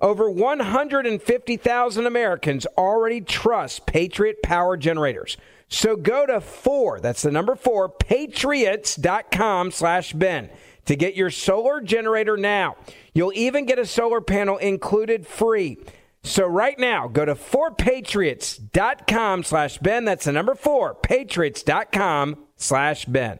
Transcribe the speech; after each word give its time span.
Over 0.00 0.30
150,000 0.30 2.06
Americans 2.06 2.66
already 2.76 3.20
trust 3.20 3.86
Patriot 3.86 4.42
Power 4.42 4.76
Generators. 4.76 5.36
So 5.68 5.96
go 5.96 6.24
to 6.24 6.40
four, 6.40 7.00
that's 7.00 7.22
the 7.22 7.30
number 7.30 7.54
four, 7.54 7.88
patriots.com 7.88 9.70
slash 9.70 10.12
Ben 10.12 10.50
to 10.86 10.96
get 10.96 11.14
your 11.14 11.30
solar 11.30 11.80
generator 11.80 12.36
now. 12.36 12.76
You'll 13.12 13.32
even 13.34 13.66
get 13.66 13.78
a 13.78 13.86
solar 13.86 14.20
panel 14.20 14.56
included 14.56 15.26
free. 15.26 15.78
So 16.22 16.46
right 16.46 16.78
now, 16.78 17.08
go 17.08 17.24
to 17.24 17.34
4patriots.com 17.34 19.44
slash 19.44 19.78
Ben. 19.78 20.04
That's 20.04 20.24
the 20.24 20.32
number 20.32 20.54
four, 20.54 20.94
patriots.com 20.94 22.36
slash 22.56 23.04
Ben. 23.04 23.38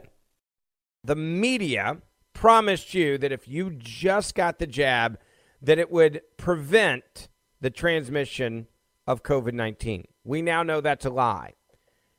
The 1.05 1.17
media 1.17 1.99
promised 2.35 2.95
you 2.95 3.19
that 3.19 3.33
if 3.33 3.49
you 3.49 3.71
just 3.71 4.35
got 4.35 4.59
the 4.59 4.67
jab, 4.67 5.19
that 5.63 5.79
it 5.79 5.91
would 5.91 6.23
prevent 6.37 7.29
the 7.61 7.71
transmission 7.71 8.67
of 9.07 9.23
COVID 9.23 9.53
19. 9.53 10.07
We 10.25 10.43
now 10.43 10.63
know 10.63 10.81
that's 10.81 11.07
a 11.07 11.11
lie. 11.11 11.55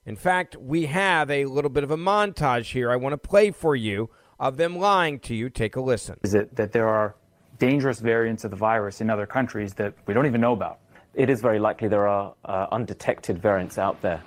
In 0.05 0.15
fact, 0.15 0.55
we 0.55 0.87
have 0.87 1.29
a 1.29 1.45
little 1.45 1.69
bit 1.69 1.83
of 1.83 1.91
a 1.91 1.97
montage 1.97 2.71
here 2.71 2.91
I 2.91 2.95
want 2.95 3.13
to 3.13 3.17
play 3.17 3.51
for 3.51 3.75
you 3.75 4.09
of 4.39 4.57
them 4.57 4.77
lying 4.77 5.19
to 5.19 5.35
you. 5.35 5.49
Take 5.49 5.75
a 5.75 5.81
listen. 5.81 6.17
Is 6.23 6.33
it 6.33 6.55
that 6.55 6.71
there 6.71 6.87
are 6.87 7.15
dangerous 7.59 7.99
variants 7.99 8.43
of 8.43 8.51
the 8.51 8.57
virus 8.57 9.01
in 9.01 9.09
other 9.09 9.27
countries 9.27 9.73
that 9.75 9.93
we 10.07 10.13
don't 10.13 10.25
even 10.25 10.41
know 10.41 10.53
about? 10.53 10.79
It 11.13 11.29
is 11.29 11.41
very 11.41 11.59
likely 11.59 11.87
there 11.87 12.07
are 12.07 12.33
uh, 12.45 12.67
undetected 12.71 13.41
variants 13.41 13.77
out 13.77 14.01
there. 14.01 14.23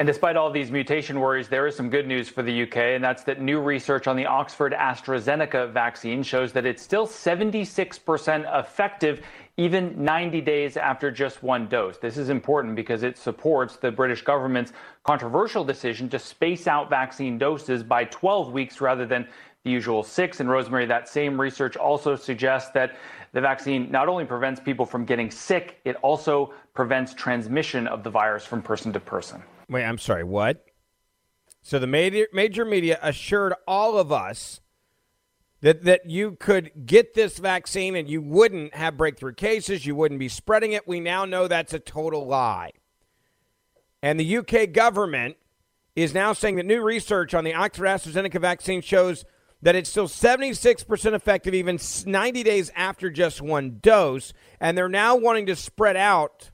And 0.00 0.06
despite 0.06 0.34
all 0.34 0.50
these 0.50 0.70
mutation 0.70 1.20
worries, 1.20 1.48
there 1.48 1.66
is 1.66 1.76
some 1.76 1.90
good 1.90 2.06
news 2.06 2.26
for 2.26 2.42
the 2.42 2.62
UK, 2.62 2.76
and 2.78 3.04
that's 3.04 3.22
that 3.24 3.42
new 3.42 3.60
research 3.60 4.06
on 4.06 4.16
the 4.16 4.24
Oxford 4.24 4.72
AstraZeneca 4.72 5.70
vaccine 5.74 6.22
shows 6.22 6.54
that 6.54 6.64
it's 6.64 6.82
still 6.82 7.06
76% 7.06 8.58
effective 8.58 9.20
even 9.58 10.02
90 10.02 10.40
days 10.40 10.78
after 10.78 11.10
just 11.10 11.42
one 11.42 11.68
dose. 11.68 11.98
This 11.98 12.16
is 12.16 12.30
important 12.30 12.76
because 12.76 13.02
it 13.02 13.18
supports 13.18 13.76
the 13.76 13.90
British 13.92 14.22
government's 14.22 14.72
controversial 15.02 15.64
decision 15.64 16.08
to 16.08 16.18
space 16.18 16.66
out 16.66 16.88
vaccine 16.88 17.36
doses 17.36 17.82
by 17.82 18.04
12 18.04 18.54
weeks 18.54 18.80
rather 18.80 19.04
than 19.04 19.28
the 19.64 19.70
usual 19.70 20.02
six. 20.02 20.40
And 20.40 20.48
Rosemary, 20.48 20.86
that 20.86 21.10
same 21.10 21.38
research 21.38 21.76
also 21.76 22.16
suggests 22.16 22.70
that 22.70 22.96
the 23.32 23.40
vaccine 23.42 23.90
not 23.90 24.08
only 24.08 24.24
prevents 24.24 24.62
people 24.62 24.86
from 24.86 25.04
getting 25.04 25.30
sick, 25.30 25.78
it 25.84 25.96
also 25.96 26.54
prevents 26.72 27.12
transmission 27.12 27.86
of 27.86 28.02
the 28.02 28.08
virus 28.08 28.46
from 28.46 28.62
person 28.62 28.94
to 28.94 29.00
person. 29.00 29.42
Wait, 29.70 29.84
I'm 29.84 29.98
sorry. 29.98 30.24
What? 30.24 30.66
So 31.62 31.78
the 31.78 31.86
major 31.86 32.26
major 32.32 32.64
media 32.64 32.98
assured 33.00 33.54
all 33.68 33.96
of 33.96 34.10
us 34.10 34.60
that 35.60 35.84
that 35.84 36.10
you 36.10 36.32
could 36.32 36.86
get 36.86 37.14
this 37.14 37.38
vaccine 37.38 37.94
and 37.94 38.08
you 38.08 38.20
wouldn't 38.20 38.74
have 38.74 38.96
breakthrough 38.96 39.34
cases, 39.34 39.86
you 39.86 39.94
wouldn't 39.94 40.18
be 40.18 40.28
spreading 40.28 40.72
it. 40.72 40.88
We 40.88 40.98
now 40.98 41.24
know 41.24 41.46
that's 41.46 41.72
a 41.72 41.78
total 41.78 42.26
lie. 42.26 42.72
And 44.02 44.18
the 44.18 44.38
UK 44.38 44.72
government 44.72 45.36
is 45.94 46.14
now 46.14 46.32
saying 46.32 46.56
that 46.56 46.66
new 46.66 46.82
research 46.82 47.32
on 47.32 47.44
the 47.44 47.54
Oxford 47.54 47.84
AstraZeneca 47.84 48.40
vaccine 48.40 48.80
shows 48.80 49.24
that 49.62 49.76
it's 49.76 49.90
still 49.90 50.08
76% 50.08 51.12
effective 51.12 51.54
even 51.54 51.78
90 52.06 52.42
days 52.42 52.72
after 52.74 53.10
just 53.10 53.42
one 53.42 53.78
dose 53.82 54.32
and 54.58 54.76
they're 54.76 54.88
now 54.88 55.14
wanting 55.16 55.46
to 55.46 55.54
spread 55.54 55.96
out 55.96 56.50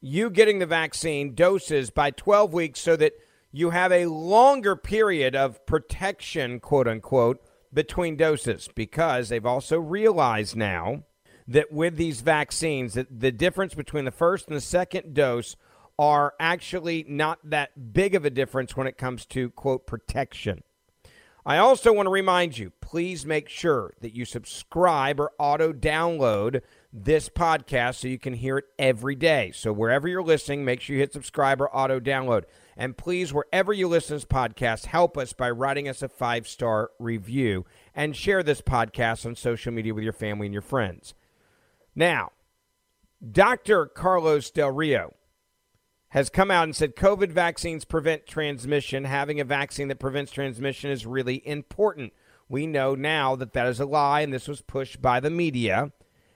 you 0.00 0.30
getting 0.30 0.58
the 0.58 0.66
vaccine 0.66 1.34
doses 1.34 1.90
by 1.90 2.10
12 2.10 2.52
weeks 2.52 2.80
so 2.80 2.96
that 2.96 3.12
you 3.52 3.70
have 3.70 3.92
a 3.92 4.06
longer 4.06 4.76
period 4.76 5.34
of 5.34 5.64
protection, 5.66 6.60
quote 6.60 6.88
unquote, 6.88 7.42
between 7.72 8.16
doses 8.16 8.68
because 8.74 9.28
they've 9.28 9.46
also 9.46 9.78
realized 9.78 10.56
now 10.56 11.04
that 11.46 11.72
with 11.72 11.96
these 11.96 12.20
vaccines 12.20 12.94
that 12.94 13.20
the 13.20 13.32
difference 13.32 13.74
between 13.74 14.04
the 14.04 14.10
first 14.10 14.48
and 14.48 14.56
the 14.56 14.60
second 14.60 15.14
dose 15.14 15.56
are 15.98 16.34
actually 16.40 17.04
not 17.08 17.38
that 17.44 17.92
big 17.92 18.14
of 18.14 18.24
a 18.24 18.30
difference 18.30 18.76
when 18.76 18.86
it 18.86 18.96
comes 18.96 19.26
to 19.26 19.50
quote 19.50 19.86
protection. 19.86 20.62
I 21.44 21.58
also 21.58 21.92
want 21.92 22.06
to 22.06 22.10
remind 22.10 22.58
you, 22.58 22.72
please 22.80 23.26
make 23.26 23.48
sure 23.48 23.94
that 24.00 24.14
you 24.14 24.24
subscribe 24.24 25.18
or 25.18 25.32
auto 25.38 25.72
download 25.72 26.62
this 26.92 27.28
podcast 27.28 27.96
so 27.96 28.08
you 28.08 28.18
can 28.18 28.34
hear 28.34 28.58
it 28.58 28.64
every 28.78 29.14
day. 29.14 29.52
So 29.54 29.72
wherever 29.72 30.08
you're 30.08 30.22
listening, 30.22 30.64
make 30.64 30.80
sure 30.80 30.94
you 30.94 31.00
hit 31.00 31.12
subscribe 31.12 31.60
or 31.60 31.74
auto 31.74 32.00
download. 32.00 32.44
And 32.76 32.96
please, 32.96 33.32
wherever 33.32 33.72
you 33.72 33.86
listen 33.88 34.08
to 34.08 34.14
this 34.14 34.24
podcast, 34.24 34.86
help 34.86 35.16
us 35.16 35.32
by 35.32 35.50
writing 35.50 35.88
us 35.88 36.02
a 36.02 36.08
five 36.08 36.48
star 36.48 36.90
review 36.98 37.64
and 37.94 38.16
share 38.16 38.42
this 38.42 38.60
podcast 38.60 39.24
on 39.24 39.36
social 39.36 39.72
media 39.72 39.94
with 39.94 40.04
your 40.04 40.12
family 40.12 40.46
and 40.46 40.52
your 40.52 40.62
friends. 40.62 41.14
Now, 41.94 42.32
Dr. 43.30 43.86
Carlos 43.86 44.50
Del 44.50 44.70
Rio 44.70 45.14
has 46.08 46.30
come 46.30 46.50
out 46.50 46.64
and 46.64 46.74
said 46.74 46.96
COVID 46.96 47.30
vaccines 47.30 47.84
prevent 47.84 48.26
transmission. 48.26 49.04
Having 49.04 49.40
a 49.40 49.44
vaccine 49.44 49.88
that 49.88 50.00
prevents 50.00 50.32
transmission 50.32 50.90
is 50.90 51.06
really 51.06 51.46
important. 51.46 52.12
We 52.48 52.66
know 52.66 52.94
now 52.96 53.36
that 53.36 53.52
that 53.52 53.66
is 53.68 53.78
a 53.78 53.84
lie, 53.84 54.22
and 54.22 54.32
this 54.32 54.48
was 54.48 54.60
pushed 54.60 55.00
by 55.00 55.20
the 55.20 55.30
media. 55.30 55.92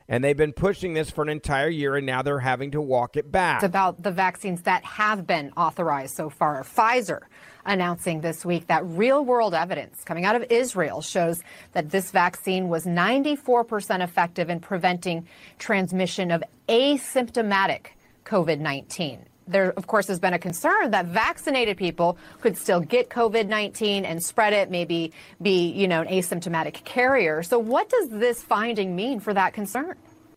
And 0.09 0.23
they've 0.23 0.37
been 0.37 0.53
pushing 0.53 0.93
this 0.93 1.11
for 1.11 1.23
an 1.23 1.31
entire 1.31 1.69
year, 1.69 1.97
and 1.97 2.05
now 2.05 2.23
they're 2.23 2.41
having 2.41 2.73
to 2.73 2.81
walk 2.81 3.17
it 3.17 3.33
back. 3.33 3.63
It's 3.63 3.65
about 3.65 4.03
the 4.03 4.11
vaccines 4.11 4.63
that 4.63 4.85
have 4.85 5.27
been 5.27 5.51
authorized 5.57 6.15
so 6.15 6.29
far. 6.29 6.63
Pfizer 6.63 7.21
announcing 7.65 8.21
this 8.21 8.45
week 8.45 8.67
that 8.67 8.85
real 8.85 9.25
world 9.25 9.55
evidence 9.55 10.05
coming 10.05 10.25
out 10.25 10.37
of 10.37 10.45
Israel 10.51 11.01
shows 11.01 11.43
that 11.73 11.91
this 11.91 12.11
vaccine 12.11 12.69
was 12.69 12.85
94% 12.85 14.03
effective 14.03 14.51
in 14.51 14.61
preventing 14.61 15.27
transmission 15.59 16.31
of 16.31 16.45
asymptomatic 16.69 17.87
COVID 18.25 18.59
19 18.59 19.27
there, 19.47 19.73
of 19.73 19.87
course, 19.87 20.07
has 20.09 20.19
been 20.19 20.35
a 20.35 20.39
concern 20.39 20.91
that 20.91 21.07
vaccinated 21.07 21.77
people 21.77 22.19
could 22.41 22.57
still 22.57 22.81
get 22.81 23.11
COVID 23.11 23.47
19 23.47 24.05
and 24.05 24.23
spread 24.23 24.53
it, 24.53 24.71
maybe 24.71 25.13
be, 25.43 25.71
you 25.71 25.89
know, 25.89 26.03
an 26.03 26.09
asymptomatic 26.09 26.85
carrier. 26.85 27.43
So, 27.43 27.59
what 27.59 27.89
does 27.89 28.09
this 28.11 28.43
finding 28.43 28.97
mean 28.97 29.21
for 29.21 29.35
that 29.35 29.53
concern? 29.53 29.97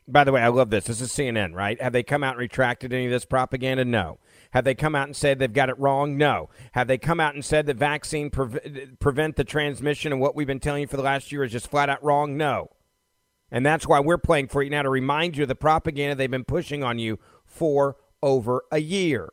By 0.10 0.24
the 0.24 0.32
way, 0.32 0.42
I 0.42 0.48
love 0.48 0.70
this. 0.70 0.86
This 0.86 1.02
is 1.02 1.12
CNN, 1.12 1.54
right? 1.54 1.82
Have 1.82 1.92
they 1.92 2.04
come 2.04 2.24
out 2.24 2.32
and 2.32 2.40
retracted 2.40 2.94
any 2.94 3.06
of 3.06 3.12
this 3.12 3.26
propaganda? 3.26 3.84
No. 3.84 4.20
Have 4.52 4.64
they 4.64 4.74
come 4.74 4.96
out 4.96 5.08
and 5.08 5.16
said 5.16 5.40
they've 5.40 5.52
got 5.52 5.70
it 5.70 5.78
wrong? 5.78 6.18
No. 6.18 6.50
Have 6.72 6.88
they 6.88 6.98
come 6.98 7.20
out 7.20 7.34
and 7.34 7.44
said 7.44 7.66
that 7.66 7.76
vaccine 7.76 8.30
pre- 8.30 8.88
prevent 9.00 9.36
the 9.36 9.44
transmission 9.44 10.14
and 10.14 10.22
what 10.22 10.34
we've 10.34 10.48
been 10.48 10.62
telling 10.62 10.82
you 10.82 10.88
for 10.88 10.96
the 10.96 11.04
last 11.04 11.34
year 11.34 11.44
is 11.44 11.52
just 11.52 11.68
flat 11.68 11.90
out 11.90 12.02
wrong? 12.02 12.38
No. 12.38 12.70
And 13.52 13.66
that's 13.66 13.86
why 13.86 14.00
we're 14.00 14.18
playing 14.18 14.48
for 14.48 14.64
you 14.64 14.70
now 14.70 14.82
to 14.82 14.90
remind 14.90 15.36
you 15.36 15.44
of 15.44 15.50
the 15.50 15.56
propaganda 15.56 16.16
they've 16.16 16.32
been 16.32 16.46
pushing 16.46 16.84
on 16.84 17.00
you 17.00 17.20
for 17.46 17.98
over 18.22 18.64
a 18.72 18.80
year. 18.80 19.30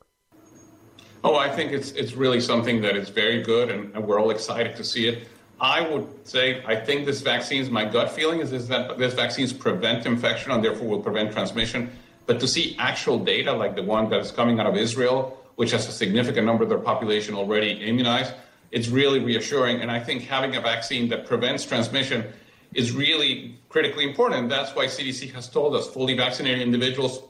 Oh, 1.23 1.37
I 1.37 1.49
think 1.49 1.73
it's 1.73 1.93
it's 1.93 2.15
really 2.15 2.41
something 2.41 2.83
that 2.83 2.97
is 2.97 3.09
very 3.09 3.43
good, 3.43 3.71
and, 3.71 4.07
we're 4.07 4.21
all 4.21 4.31
excited 4.31 4.77
to 4.77 4.85
see 4.85 5.09
it. 5.09 5.27
I 5.61 5.81
would 5.81 6.07
say 6.27 6.63
I 6.67 6.77
think 6.77 7.07
this 7.07 7.23
vaccine, 7.23 7.73
my 7.73 7.87
gut 7.87 8.11
feeling 8.11 8.41
is, 8.41 8.53
is 8.53 8.69
that 8.69 8.99
this 8.99 9.15
vaccines 9.15 9.53
prevent 9.53 10.05
infection 10.05 10.51
and 10.51 10.63
therefore 10.63 10.89
will 10.89 11.01
prevent 11.01 11.33
transmission. 11.33 11.91
But 12.27 12.41
to 12.41 12.49
see 12.49 12.77
actual 12.79 13.19
data 13.19 13.53
like 13.53 13.75
the 13.75 13.83
one 13.83 14.11
that 14.11 14.21
is 14.21 14.31
coming 14.31 14.61
out 14.61 14.67
of 14.67 14.77
Israel, 14.77 15.39
which 15.57 15.71
has 15.71 15.87
a 15.89 15.93
significant 15.93 16.47
number 16.47 16.65
of 16.65 16.69
their 16.69 16.79
population 16.79 17.35
already 17.35 17.73
immunized, 17.73 18.35
it's 18.71 18.89
really 18.89 19.21
reassuring. 19.21 19.81
And 19.81 19.91
I 19.91 20.01
think 20.01 20.23
having 20.23 20.57
a 20.57 20.61
vaccine 20.61 21.09
that 21.09 21.27
prevents 21.27 21.65
transmission 21.65 22.25
is 22.75 22.93
really 22.93 23.59
critically 23.69 24.05
important. 24.05 24.43
And 24.43 24.51
that's 24.51 24.75
why 24.75 24.87
CDC 24.87 25.33
has 25.33 25.49
told 25.49 25.77
us 25.77 25.89
fully 25.89 26.17
vaccinated 26.17 26.61
individuals 26.61 27.21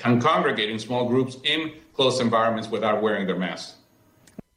can 0.00 0.20
congregate 0.20 0.70
in 0.70 0.78
small 0.78 1.06
groups 1.06 1.36
in 1.44 1.72
close 1.94 2.20
environments 2.20 2.68
without 2.68 3.02
wearing 3.02 3.26
their 3.26 3.36
masks. 3.36 3.76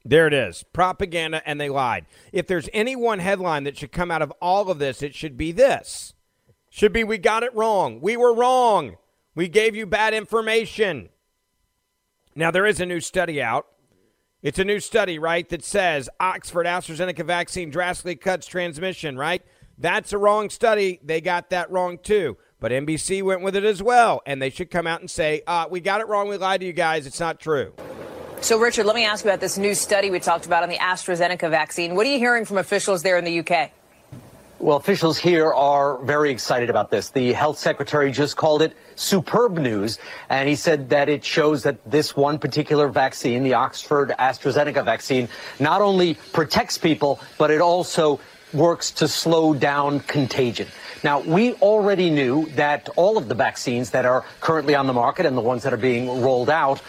There 0.05 0.25
it 0.25 0.33
is. 0.33 0.63
Propaganda, 0.73 1.41
and 1.45 1.59
they 1.61 1.69
lied. 1.69 2.05
If 2.31 2.47
there's 2.47 2.69
any 2.73 2.95
one 2.95 3.19
headline 3.19 3.65
that 3.65 3.77
should 3.77 3.91
come 3.91 4.09
out 4.09 4.21
of 4.21 4.31
all 4.41 4.69
of 4.69 4.79
this, 4.79 5.01
it 5.01 5.13
should 5.13 5.37
be 5.37 5.51
this. 5.51 6.13
Should 6.69 6.93
be, 6.93 7.03
we 7.03 7.17
got 7.17 7.43
it 7.43 7.53
wrong. 7.53 8.01
We 8.01 8.17
were 8.17 8.33
wrong. 8.33 8.97
We 9.35 9.47
gave 9.47 9.75
you 9.75 9.85
bad 9.85 10.13
information. 10.13 11.09
Now, 12.35 12.49
there 12.49 12.65
is 12.65 12.79
a 12.79 12.85
new 12.85 12.99
study 12.99 13.41
out. 13.41 13.67
It's 14.41 14.59
a 14.59 14.65
new 14.65 14.79
study, 14.79 15.19
right, 15.19 15.47
that 15.49 15.63
says 15.63 16.09
Oxford 16.19 16.65
AstraZeneca 16.65 17.25
vaccine 17.25 17.69
drastically 17.69 18.15
cuts 18.15 18.47
transmission, 18.47 19.17
right? 19.17 19.41
That's 19.77 20.13
a 20.13 20.17
wrong 20.17 20.49
study. 20.49 20.99
They 21.03 21.21
got 21.21 21.49
that 21.51 21.71
wrong 21.71 21.97
too. 21.97 22.37
But 22.63 22.71
NBC 22.71 23.21
went 23.21 23.41
with 23.41 23.57
it 23.57 23.65
as 23.65 23.83
well. 23.83 24.21
And 24.25 24.41
they 24.41 24.49
should 24.49 24.71
come 24.71 24.87
out 24.87 25.01
and 25.01 25.11
say, 25.11 25.41
uh, 25.45 25.65
we 25.69 25.81
got 25.81 25.99
it 25.99 26.07
wrong. 26.07 26.29
We 26.29 26.37
lied 26.37 26.61
to 26.61 26.65
you 26.65 26.71
guys. 26.71 27.05
It's 27.05 27.19
not 27.19 27.37
true. 27.37 27.73
So, 28.39 28.57
Richard, 28.57 28.85
let 28.85 28.95
me 28.95 29.03
ask 29.03 29.25
you 29.25 29.31
about 29.31 29.41
this 29.41 29.57
new 29.57 29.75
study 29.75 30.09
we 30.09 30.21
talked 30.21 30.45
about 30.45 30.63
on 30.63 30.69
the 30.69 30.77
AstraZeneca 30.77 31.49
vaccine. 31.49 31.93
What 31.93 32.07
are 32.07 32.09
you 32.09 32.19
hearing 32.19 32.45
from 32.45 32.59
officials 32.59 33.03
there 33.03 33.17
in 33.17 33.25
the 33.25 33.39
UK? 33.39 33.71
Well, 34.59 34.77
officials 34.77 35.17
here 35.17 35.53
are 35.53 35.97
very 36.05 36.31
excited 36.31 36.69
about 36.69 36.89
this. 36.89 37.09
The 37.09 37.33
health 37.33 37.57
secretary 37.57 38.13
just 38.13 38.37
called 38.37 38.61
it 38.61 38.77
superb 38.95 39.57
news, 39.57 39.99
and 40.29 40.47
he 40.47 40.55
said 40.55 40.89
that 40.91 41.09
it 41.09 41.25
shows 41.25 41.63
that 41.63 41.83
this 41.91 42.15
one 42.15 42.39
particular 42.39 42.87
vaccine, 42.87 43.43
the 43.43 43.55
Oxford 43.55 44.15
AstraZeneca 44.17 44.85
vaccine, 44.85 45.27
not 45.59 45.81
only 45.81 46.13
protects 46.31 46.77
people, 46.77 47.19
but 47.37 47.51
it 47.51 47.59
also 47.59 48.21
works 48.53 48.91
to 48.91 49.07
slow 49.09 49.53
down 49.53 49.99
contagion. 50.01 50.67
Now, 51.03 51.19
we 51.19 51.53
already 51.55 52.09
knew 52.09 52.45
that 52.55 52.87
all 52.95 53.17
of 53.17 53.27
the 53.27 53.35
vaccines 53.35 53.89
that 53.89 54.05
are 54.05 54.23
currently 54.39 54.73
on 54.73 54.87
the 54.87 54.93
market 54.93 55.25
and 55.25 55.37
the 55.37 55.41
ones 55.41 55.63
that 55.63 55.73
are 55.73 55.77
being 55.77 56.21
rolled 56.21 56.49
out 56.49 56.81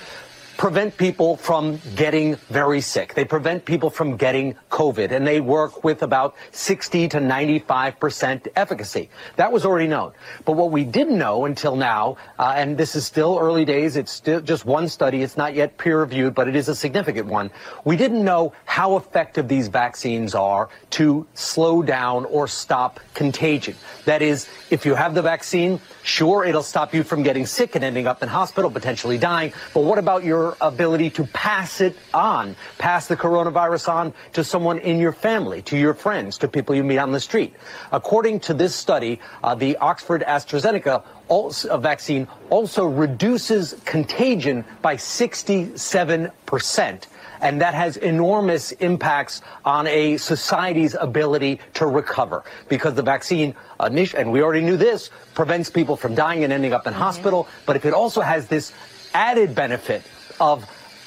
prevent 0.56 0.97
people 0.97 1.37
from 1.37 1.81
getting 1.97 2.37
very 2.49 2.81
sick. 2.81 3.15
They 3.15 3.25
prevent 3.25 3.65
people 3.65 3.91
from 3.91 4.17
getting 4.17 4.55
COVID, 4.71 5.11
and 5.11 5.27
they 5.27 5.41
work 5.41 5.85
with 5.85 6.03
about 6.03 6.35
60 6.53 7.09
to 7.09 7.21
95 7.21 7.99
percent 8.01 8.49
efficacy. 8.56 9.11
That 9.37 9.53
was 9.53 9.65
already 9.65 9.89
known. 9.89 10.12
But 10.45 10.53
what 10.53 10.71
we 10.71 10.85
didn't 10.85 11.19
know 11.19 11.45
until 11.45 11.77
now, 11.77 12.17
uh, 12.39 12.55
and 12.56 12.77
this 12.77 12.95
is 12.95 13.06
still 13.06 13.39
early 13.41 13.65
days, 13.65 13.97
it's 13.97 14.12
still 14.12 14.41
just 14.41 14.65
one 14.65 14.89
study, 14.89 15.23
it's 15.23 15.37
not 15.37 15.55
yet 15.55 15.77
peer 15.79 16.01
reviewed, 16.01 16.35
but 16.35 16.49
it 16.49 16.57
is 16.57 16.69
a 16.69 16.75
significant 16.75 17.27
one. 17.27 17.50
We 17.85 17.97
didn't 17.97 18.25
know 18.25 18.53
how 18.65 18.97
effective 18.97 19.49
these 19.49 19.69
vaccines 19.69 20.35
are 20.35 20.69
to 20.91 21.27
slow 21.35 21.83
down 21.83 22.25
or 22.27 22.47
stop 22.47 23.00
contagion. 23.15 23.75
That 24.05 24.23
is, 24.23 24.49
if 24.71 24.85
you 24.85 24.95
have 24.95 25.15
the 25.15 25.23
vaccine, 25.23 25.81
sure, 26.03 26.45
it'll 26.45 26.62
stop 26.62 26.95
you 26.95 27.03
from 27.03 27.23
getting 27.23 27.47
sick 27.47 27.75
and 27.75 27.85
ending 27.85 28.07
up 28.07 28.23
in 28.23 28.29
hospital, 28.29 28.71
potentially 28.71 29.19
dying. 29.19 29.53
But 29.73 29.85
what 29.85 29.99
about 29.99 30.25
your 30.25 30.44
ability 30.61 31.11
to 31.11 31.25
pass 31.25 31.81
it 31.81 31.96
on, 32.12 32.56
pass 32.79 33.06
the 33.08 33.17
coronavirus 33.17 33.88
on 33.88 34.14
to 34.32 34.44
someone 34.44 34.79
in 34.79 34.99
your 34.99 35.12
family, 35.12 35.62
to 35.62 35.76
your 35.76 35.94
friends, 35.94 36.38
to 36.38 36.49
people 36.49 36.75
you 36.75 36.85
meet 36.85 36.99
on 36.99 37.12
the 37.12 37.20
street. 37.20 37.55
According 37.93 38.41
to 38.41 38.55
this 38.55 38.75
study, 38.75 39.20
uh, 39.43 39.55
the 39.55 39.76
Oxford 39.79 40.23
AstraZeneca 40.26 41.02
also, 41.29 41.76
vaccine 41.79 42.29
also 42.50 42.87
reduces 42.87 43.75
contagion 43.85 44.64
by 44.82 44.96
67 44.96 46.31
percent 46.47 47.08
and 47.44 47.61
that 47.61 47.75
has 47.75 47.99
enormous 47.99 48.73
impacts 48.73 49.43
on 49.64 49.87
a 49.87 50.17
society's 50.17 50.94
ability 50.94 51.61
to 51.75 51.87
recover 51.87 52.43
because 52.69 52.94
the 52.94 53.02
vaccine, 53.02 53.55
uh, 53.79 53.90
and 54.17 54.32
we 54.32 54.43
already 54.43 54.62
knew 54.62 54.79
this, 54.79 55.11
prevents 55.35 55.69
people 55.69 55.94
from 55.94 56.14
dying 56.14 56.43
and 56.43 56.52
ending 56.52 56.73
up 56.73 56.87
in 56.87 56.94
mm-hmm. 56.94 57.02
hospital. 57.02 57.47
But 57.67 57.76
if 57.76 57.85
it 57.85 57.93
also 57.93 58.23
has 58.23 58.49
this 58.49 58.73
added 59.12 59.55
benefit 59.55 60.02
of 60.41 60.65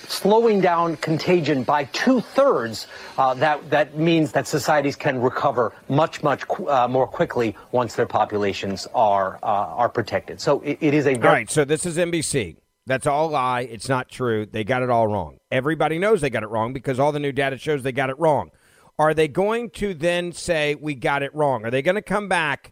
slowing 0.08 0.62
down 0.62 0.96
contagion 0.98 1.64
by 1.64 1.84
two 1.86 2.22
thirds, 2.22 2.88
uh, 3.18 3.34
that 3.34 3.70
that 3.70 3.98
means 3.98 4.32
that 4.32 4.48
societies 4.48 4.96
can 4.96 5.20
recover 5.22 5.74
much 5.90 6.24
much 6.24 6.48
qu- 6.48 6.68
uh, 6.70 6.88
more 6.88 7.08
quickly 7.08 7.56
once 7.72 7.96
their 7.96 8.06
populations 8.06 8.88
are 8.96 9.38
uh, 9.44 9.48
are 9.48 9.90
protected. 9.90 10.40
So 10.40 10.62
it, 10.62 10.78
it 10.82 10.94
is 10.94 11.08
a 11.08 11.14
very- 11.16 11.28
all 11.28 11.34
right. 11.34 11.50
So 11.50 11.66
this 11.66 11.86
is 11.86 11.98
NBC. 11.98 12.56
That's 12.86 13.06
all 13.06 13.28
lie. 13.30 13.62
It's 13.62 13.90
not 13.90 14.08
true. 14.08 14.46
They 14.46 14.64
got 14.64 14.82
it 14.82 14.90
all 14.90 15.08
wrong. 15.08 15.40
Everybody 15.52 16.00
knows 16.00 16.22
they 16.22 16.30
got 16.30 16.44
it 16.44 16.48
wrong 16.50 16.72
because 16.72 17.00
all 17.02 17.12
the 17.12 17.20
new 17.20 17.34
data 17.34 17.58
shows 17.58 17.84
they 17.84 17.92
got 17.92 18.10
it 18.10 18.18
wrong. 18.18 18.50
Are 18.98 19.14
they 19.14 19.28
going 19.28 19.72
to 19.72 19.94
then 19.94 20.32
say 20.32 20.74
we 20.76 20.96
got 20.96 21.22
it 21.22 21.36
wrong? 21.36 21.66
Are 21.66 21.70
they 21.70 21.82
going 21.82 21.96
to 21.96 22.02
come 22.02 22.30
back 22.30 22.72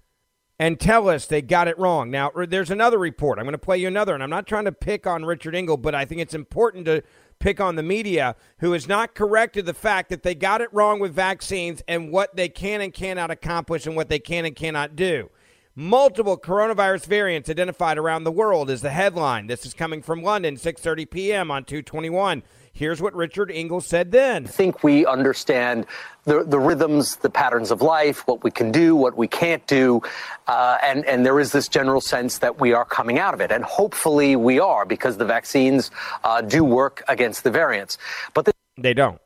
and 0.60 0.80
tell 0.80 1.10
us 1.10 1.26
they 1.26 1.42
got 1.42 1.68
it 1.68 1.78
wrong. 1.78 2.10
Now, 2.10 2.32
there's 2.48 2.72
another 2.72 2.98
report. 2.98 3.40
I'm 3.40 3.46
going 3.46 3.54
to 3.54 3.58
play 3.58 3.78
you 3.78 3.88
another, 3.88 4.14
and 4.14 4.24
I'm 4.24 4.30
not 4.30 4.48
trying 4.48 4.66
to 4.66 4.72
pick 4.72 5.06
on 5.06 5.26
Richard 5.26 5.56
Engel, 5.56 5.78
but 5.78 5.94
I 5.94 6.06
think 6.06 6.22
it's 6.22 6.34
important 6.34 6.86
to 6.86 7.04
pick 7.40 7.60
on 7.60 7.76
the 7.76 7.84
media 7.84 8.36
who 8.60 8.72
has 8.72 8.88
not 8.88 9.14
corrected 9.14 9.66
the 9.66 9.74
fact 9.74 10.10
that 10.10 10.24
they 10.24 10.34
got 10.34 10.62
it 10.62 10.74
wrong 10.74 11.00
with 11.00 11.14
vaccines 11.14 11.84
and 11.88 12.12
what 12.12 12.36
they 12.36 12.48
can 12.48 12.82
and 12.82 12.94
cannot 12.94 13.32
accomplish 13.32 13.86
and 13.86 13.96
what 13.96 14.08
they 14.10 14.20
can 14.20 14.46
and 14.46 14.56
cannot 14.56 14.96
do. 14.96 15.30
Multiple 15.78 16.38
coronavirus 16.38 17.06
variants 17.06 17.50
identified 17.50 17.98
around 17.98 18.24
the 18.24 18.32
world 18.32 18.70
is 18.70 18.82
the 18.82 18.92
headline. 18.92 19.48
This 19.48 19.66
is 19.66 19.74
coming 19.74 20.02
from 20.02 20.24
London, 20.24 20.56
6:30 20.56 21.10
p.m. 21.10 21.52
on 21.52 21.66
221. 21.66 22.44
Here's 22.76 23.02
what 23.02 23.16
Richard 23.16 23.52
Engel 23.52 23.80
said 23.80 24.12
then. 24.12 24.44
I 24.44 24.50
think 24.50 24.84
we 24.84 25.06
understand 25.06 25.86
the, 26.26 26.44
the 26.44 26.60
rhythms, 26.60 27.16
the 27.16 27.30
patterns 27.30 27.72
of 27.72 27.82
life, 27.82 28.28
what 28.28 28.44
we 28.44 28.52
can 28.52 28.70
do, 28.70 28.98
what 28.98 29.16
we 29.16 29.30
can't 29.30 29.66
do. 29.66 30.02
Uh, 30.46 30.78
and, 30.84 31.06
and 31.06 31.26
there 31.26 31.40
is 31.40 31.54
this 31.54 31.70
general 31.70 32.02
sense 32.02 32.40
that 32.40 32.60
we 32.60 32.74
are 32.74 32.84
coming 32.84 33.18
out 33.18 33.34
of 33.34 33.40
it. 33.40 33.50
And 33.50 33.64
hopefully 33.64 34.36
we 34.36 34.60
are 34.60 34.86
because 34.86 35.16
the 35.16 35.24
vaccines 35.24 35.90
uh, 36.26 36.42
do 36.42 36.66
work 36.66 37.02
against 37.08 37.46
the 37.46 37.50
variants. 37.50 37.98
But 38.34 38.44
the- 38.44 38.54
they 38.78 38.94
don't. 38.94 39.22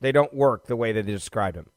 They 0.00 0.12
don't 0.12 0.32
work 0.32 0.68
the 0.68 0.76
way 0.76 0.92
that 0.92 1.06
they 1.06 1.12
described 1.12 1.56
them. 1.56 1.70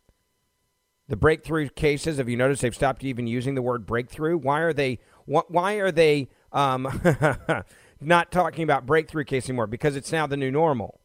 The 1.07 1.15
breakthrough 1.15 1.69
cases, 1.69 2.17
have 2.19 2.29
you 2.29 2.37
noticed 2.37 2.61
they've 2.61 2.75
stopped 2.75 3.03
even 3.03 3.25
using 3.25 3.55
the 3.55 3.63
word 3.63 3.87
breakthrough? 3.87 4.37
Why 4.37 4.59
are 4.59 4.73
they? 4.73 4.99
Why 5.25 5.73
are 5.75 5.91
they 5.91 6.27
um, 6.51 6.87
not 7.99 8.31
talking 8.31 8.63
about 8.63 8.85
breakthrough 8.85 9.23
case 9.23 9.49
anymore 9.49 9.67
because 9.67 9.95
it's 9.95 10.11
now 10.11 10.27
the 10.27 10.37
new 10.37 10.51
normal. 10.51 11.01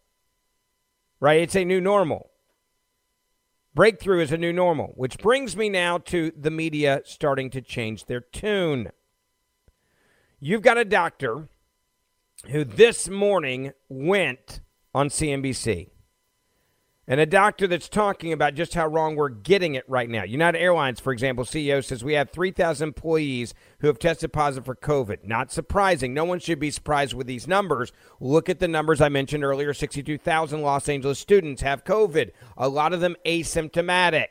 Right? 1.21 1.43
It's 1.43 1.55
a 1.55 1.65
new 1.65 1.81
normal. 1.81 2.31
Breakthrough 3.75 4.21
is 4.21 4.33
a 4.33 4.37
new 4.37 4.53
normal, 4.53 4.93
which 4.97 5.19
brings 5.19 5.57
me 5.57 5.71
now 5.71 5.97
to 5.99 6.33
the 6.37 6.51
media 6.51 7.01
starting 7.05 7.49
to 7.51 7.63
change 7.63 8.05
their 8.05 8.21
tune. 8.21 8.91
You've 10.41 10.63
got 10.63 10.77
a 10.77 10.85
doctor 10.85 11.49
who 12.51 12.65
this 12.65 13.09
morning 13.09 13.73
went 13.89 14.61
on 14.95 15.09
CNBC 15.09 15.92
and 17.09 17.19
a 17.19 17.27
doctor 17.27 17.67
that's 17.67 17.89
talking 17.89 18.33
about 18.33 18.55
just 18.55 18.75
how 18.75 18.87
wrong 18.87 19.17
we're 19.17 19.29
getting 19.29 19.75
it 19.75 19.85
right 19.89 20.09
now. 20.09 20.23
United 20.23 20.61
Airlines, 20.61 21.01
for 21.01 21.13
example, 21.13 21.45
CEO 21.45 21.85
says 21.85 22.05
we 22.05 22.13
have 22.13 22.31
3,000 22.31 22.89
employees 22.89 23.55
who 23.81 23.89
have 23.89 23.99
tested 23.99 24.33
positive 24.33 24.65
for 24.65 24.77
COVID. 24.77 25.25
Not 25.25 25.51
surprising. 25.51 26.15
No 26.15 26.25
one 26.25 26.39
should 26.39 26.61
be 26.61 26.71
surprised 26.71 27.13
with 27.13 27.27
these 27.27 27.49
numbers. 27.49 27.91
Look 28.21 28.49
at 28.49 28.61
the 28.61 28.69
numbers 28.69 29.01
I 29.01 29.09
mentioned 29.09 29.43
earlier 29.43 29.75
62,000 29.75 30.63
Los 30.63 30.89
Angeles 30.89 31.19
students 31.19 31.63
have 31.63 31.85
COVID, 31.85 32.31
a 32.57 32.69
lot 32.69 32.93
of 32.93 33.01
them 33.01 33.17
asymptomatic. 33.27 34.29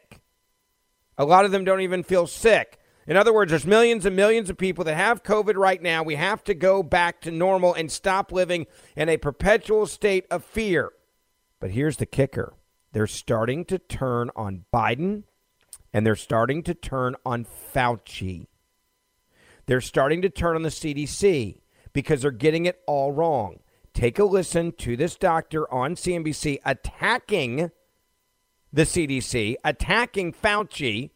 A 1.17 1.25
lot 1.25 1.43
of 1.43 1.51
them 1.51 1.65
don't 1.65 1.81
even 1.81 2.03
feel 2.03 2.25
sick. 2.25 2.79
In 3.05 3.17
other 3.17 3.33
words, 3.33 3.49
there's 3.49 3.65
millions 3.65 4.05
and 4.05 4.15
millions 4.15 4.49
of 4.49 4.57
people 4.57 4.85
that 4.85 4.95
have 4.95 5.23
COVID 5.23 5.55
right 5.55 5.81
now. 5.81 6.03
We 6.03 6.15
have 6.15 6.43
to 6.45 6.53
go 6.53 6.83
back 6.83 7.19
to 7.21 7.31
normal 7.31 7.73
and 7.73 7.91
stop 7.91 8.31
living 8.31 8.67
in 8.95 9.09
a 9.09 9.17
perpetual 9.17 9.87
state 9.87 10.25
of 10.31 10.45
fear. 10.45 10.91
But 11.59 11.71
here's 11.71 11.97
the 11.97 12.05
kicker 12.05 12.53
they're 12.91 13.07
starting 13.07 13.65
to 13.65 13.79
turn 13.79 14.29
on 14.35 14.65
Biden 14.73 15.23
and 15.93 16.05
they're 16.05 16.15
starting 16.15 16.63
to 16.63 16.73
turn 16.73 17.15
on 17.25 17.45
Fauci. 17.73 18.47
They're 19.65 19.81
starting 19.81 20.21
to 20.21 20.29
turn 20.29 20.55
on 20.55 20.63
the 20.63 20.69
CDC 20.69 21.59
because 21.93 22.21
they're 22.21 22.31
getting 22.31 22.65
it 22.65 22.81
all 22.87 23.11
wrong. 23.11 23.59
Take 23.93 24.19
a 24.19 24.23
listen 24.23 24.71
to 24.73 24.95
this 24.95 25.15
doctor 25.15 25.71
on 25.71 25.95
CNBC 25.95 26.59
attacking 26.65 27.71
the 28.73 28.83
CDC, 28.83 29.55
attacking 29.65 30.33
Fauci, 30.33 31.11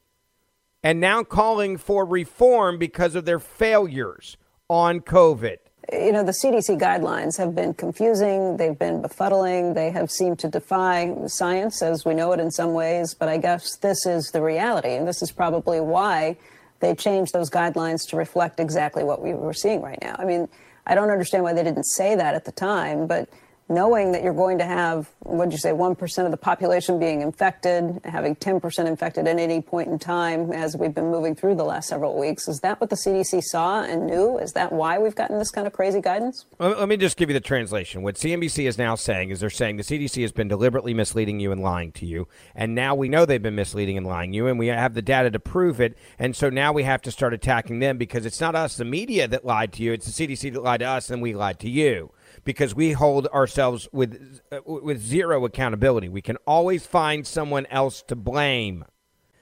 and 0.83 0.99
now 0.99 1.23
calling 1.23 1.77
for 1.77 2.05
reform 2.05 2.77
because 2.77 3.15
of 3.15 3.25
their 3.25 3.39
failures 3.39 4.37
on 4.69 4.99
COVID 4.99 5.57
you 5.91 6.11
know, 6.11 6.23
the 6.23 6.31
CDC 6.31 6.79
guidelines 6.79 7.37
have 7.37 7.53
been 7.53 7.73
confusing, 7.73 8.57
they've 8.57 8.77
been 8.77 9.01
befuddling, 9.01 9.73
they 9.75 9.91
have 9.91 10.09
seemed 10.09 10.39
to 10.39 10.47
defy 10.47 11.13
science 11.27 11.81
as 11.81 12.05
we 12.05 12.13
know 12.13 12.31
it 12.31 12.39
in 12.39 12.51
some 12.51 12.73
ways, 12.73 13.13
but 13.13 13.29
I 13.29 13.37
guess 13.37 13.77
this 13.77 14.05
is 14.05 14.31
the 14.31 14.41
reality, 14.41 14.93
and 14.93 15.07
this 15.07 15.21
is 15.21 15.31
probably 15.31 15.79
why 15.79 16.37
they 16.79 16.95
changed 16.95 17.33
those 17.33 17.49
guidelines 17.49 18.07
to 18.09 18.17
reflect 18.17 18.59
exactly 18.59 19.03
what 19.03 19.21
we 19.21 19.33
were 19.33 19.53
seeing 19.53 19.81
right 19.81 19.99
now. 20.01 20.15
I 20.17 20.25
mean, 20.25 20.47
I 20.87 20.95
don't 20.95 21.09
understand 21.09 21.43
why 21.43 21.53
they 21.53 21.63
didn't 21.63 21.85
say 21.85 22.15
that 22.15 22.35
at 22.35 22.45
the 22.45 22.51
time, 22.51 23.07
but 23.07 23.29
knowing 23.67 24.11
that 24.11 24.23
you're 24.23 24.33
going 24.33 24.59
to 24.59 24.65
have, 24.65 25.09
what 25.21 25.45
did 25.45 25.53
you 25.53 25.57
say, 25.57 25.71
1% 25.71 26.25
of 26.25 26.31
the 26.31 26.37
population 26.37 26.99
being 26.99 27.21
infected, 27.21 27.99
having 28.03 28.35
10% 28.35 28.85
infected 28.85 29.27
at 29.27 29.39
any 29.39 29.59
point 29.61 29.87
in 29.87 29.97
time 29.97 30.51
as 30.51 30.77
we've 30.77 30.93
been 30.93 31.09
moving 31.09 31.33
through 31.33 31.55
the 31.55 31.63
last 31.63 31.89
several 31.89 32.19
weeks, 32.19 32.47
is 32.47 32.59
that 32.59 32.79
what 32.79 32.91
the 32.91 32.95
CDC 32.95 33.41
saw 33.41 33.81
and 33.81 34.05
knew? 34.05 34.37
Is 34.37 34.53
that 34.53 34.71
why 34.71 34.99
we've 34.99 35.15
gotten 35.15 35.39
this 35.39 35.49
kind 35.49 35.65
of 35.65 35.73
crazy 35.73 35.99
guidance? 35.99 36.45
Let 36.59 36.87
me 36.87 36.95
just 36.95 37.17
give 37.17 37.29
you 37.29 37.33
the 37.33 37.39
translation. 37.39 38.03
What 38.03 38.15
CNBC 38.15 38.67
is 38.67 38.77
now 38.77 38.93
saying 38.93 39.31
is 39.31 39.39
they're 39.39 39.49
saying 39.49 39.77
the 39.77 39.83
CDC 39.83 40.21
has 40.21 40.31
been 40.31 40.47
deliberately 40.47 40.93
misleading 40.93 41.39
you 41.39 41.51
and 41.51 41.61
lying 41.61 41.91
to 41.93 42.05
you. 42.05 42.27
And 42.53 42.75
now 42.75 42.93
we 42.93 43.09
know 43.09 43.25
they've 43.25 43.41
been 43.41 43.55
misleading 43.55 43.97
and 43.97 44.05
lying 44.05 44.33
you, 44.33 44.45
and 44.45 44.59
we 44.59 44.67
have 44.67 44.93
the 44.93 45.01
data 45.01 45.31
to 45.31 45.39
prove 45.39 45.81
it. 45.81 45.97
And 46.19 46.35
so 46.35 46.51
now 46.51 46.71
we 46.71 46.83
have 46.83 47.01
to 47.01 47.11
start 47.11 47.33
attacking 47.33 47.79
them 47.79 47.97
because 47.97 48.27
it's 48.27 48.39
not 48.39 48.53
us, 48.53 48.77
the 48.77 48.85
media, 48.85 49.27
that 49.27 49.43
lied 49.43 49.73
to 49.73 49.83
you. 49.83 49.91
It's 49.93 50.05
the 50.05 50.27
CDC 50.27 50.53
that 50.53 50.61
lied 50.61 50.81
to 50.81 50.85
us, 50.85 51.09
and 51.09 51.19
we 51.19 51.33
lied 51.33 51.59
to 51.61 51.69
you 51.69 52.11
because 52.45 52.73
we 52.73 52.93
hold 52.93 53.27
ourselves 53.27 53.89
with 53.91 54.39
uh, 54.51 54.59
with 54.65 55.01
zero 55.01 55.43
accountability. 55.43 56.07
We 56.07 56.21
can 56.21 56.37
always 56.47 56.85
find 56.85 57.27
someone 57.27 57.65
else 57.65 58.01
to 58.03 58.15
blame. 58.15 58.85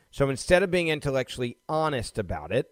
So 0.10 0.30
instead 0.30 0.64
of 0.64 0.72
being 0.72 0.88
intellectually 0.88 1.58
honest 1.70 2.18
about 2.18 2.52
it 2.52 2.72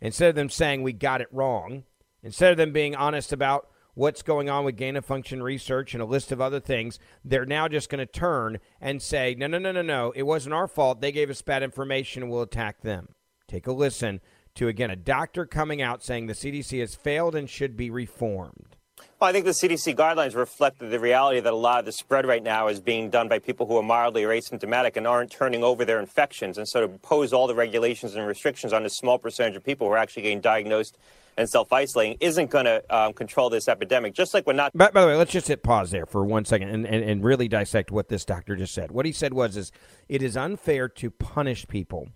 instead 0.00 0.28
of 0.28 0.34
them 0.34 0.50
saying 0.50 0.82
we 0.82 0.92
got 0.92 1.20
it 1.20 1.28
wrong, 1.32 1.84
instead 2.22 2.50
of 2.50 2.56
them 2.56 2.72
being 2.72 2.94
honest 2.94 3.32
about 3.32 3.68
what's 3.94 4.22
going 4.22 4.50
on 4.50 4.64
with 4.64 4.76
gain 4.76 4.94
of 4.96 5.04
function 5.04 5.42
research 5.42 5.94
and 5.94 6.02
a 6.02 6.06
list 6.06 6.30
of 6.30 6.40
other 6.40 6.60
things, 6.60 6.98
they're 7.24 7.46
now 7.46 7.66
just 7.66 7.88
going 7.88 7.98
to 7.98 8.06
turn 8.06 8.58
and 8.80 9.00
say, 9.00 9.34
no, 9.36 9.46
no, 9.46 9.58
no, 9.58 9.72
no, 9.72 9.82
no, 9.82 10.12
it 10.14 10.24
wasn't 10.24 10.54
our 10.54 10.68
fault. 10.68 11.00
They 11.00 11.12
gave 11.12 11.30
us 11.30 11.40
bad 11.40 11.62
information 11.62 12.22
and 12.22 12.30
we'll 12.30 12.42
attack 12.42 12.82
them. 12.82 13.08
Take 13.48 13.66
a 13.66 13.72
listen 13.72 14.20
to, 14.56 14.68
again, 14.68 14.90
a 14.90 14.96
doctor 14.96 15.46
coming 15.46 15.80
out 15.80 16.02
saying 16.02 16.26
the 16.26 16.34
CDC 16.34 16.78
has 16.80 16.94
failed 16.94 17.34
and 17.34 17.48
should 17.48 17.76
be 17.76 17.90
reformed. 17.90 18.75
Well, 19.18 19.30
I 19.30 19.32
think 19.32 19.46
the 19.46 19.52
CDC 19.52 19.96
guidelines 19.96 20.36
reflect 20.36 20.78
the 20.78 21.00
reality 21.00 21.40
that 21.40 21.50
a 21.50 21.56
lot 21.56 21.78
of 21.78 21.86
the 21.86 21.92
spread 21.92 22.26
right 22.26 22.42
now 22.42 22.68
is 22.68 22.80
being 22.80 23.08
done 23.08 23.28
by 23.28 23.38
people 23.38 23.64
who 23.64 23.78
are 23.78 23.82
mildly 23.82 24.24
or 24.24 24.28
asymptomatic 24.28 24.98
and 24.98 25.06
aren't 25.06 25.30
turning 25.30 25.64
over 25.64 25.86
their 25.86 25.98
infections. 25.98 26.58
And 26.58 26.68
so 26.68 26.80
to 26.80 26.92
impose 26.92 27.32
all 27.32 27.46
the 27.46 27.54
regulations 27.54 28.14
and 28.14 28.26
restrictions 28.26 28.74
on 28.74 28.84
a 28.84 28.90
small 28.90 29.18
percentage 29.18 29.56
of 29.56 29.64
people 29.64 29.86
who 29.86 29.94
are 29.94 29.96
actually 29.96 30.24
getting 30.24 30.42
diagnosed 30.42 30.98
and 31.38 31.48
self 31.48 31.72
isolating 31.72 32.18
isn't 32.20 32.50
going 32.50 32.66
to 32.66 32.84
um, 32.94 33.14
control 33.14 33.48
this 33.48 33.68
epidemic. 33.68 34.12
Just 34.12 34.34
like 34.34 34.46
we're 34.46 34.52
not. 34.52 34.76
By, 34.76 34.90
by, 34.90 35.00
the 35.00 35.06
way, 35.06 35.16
let's 35.16 35.32
just 35.32 35.48
hit 35.48 35.62
pause 35.62 35.90
there 35.90 36.04
for 36.04 36.22
one 36.22 36.44
second 36.44 36.68
and, 36.68 36.86
and, 36.86 37.02
and 37.02 37.24
really 37.24 37.48
dissect 37.48 37.90
what 37.90 38.08
this 38.08 38.26
doctor 38.26 38.54
just 38.54 38.74
said. 38.74 38.90
What 38.90 39.06
he 39.06 39.12
said 39.12 39.32
was, 39.32 39.56
is 39.56 39.72
it 40.10 40.22
is 40.22 40.36
unfair 40.36 40.90
to 40.90 41.10
punish 41.10 41.66
people 41.68 42.10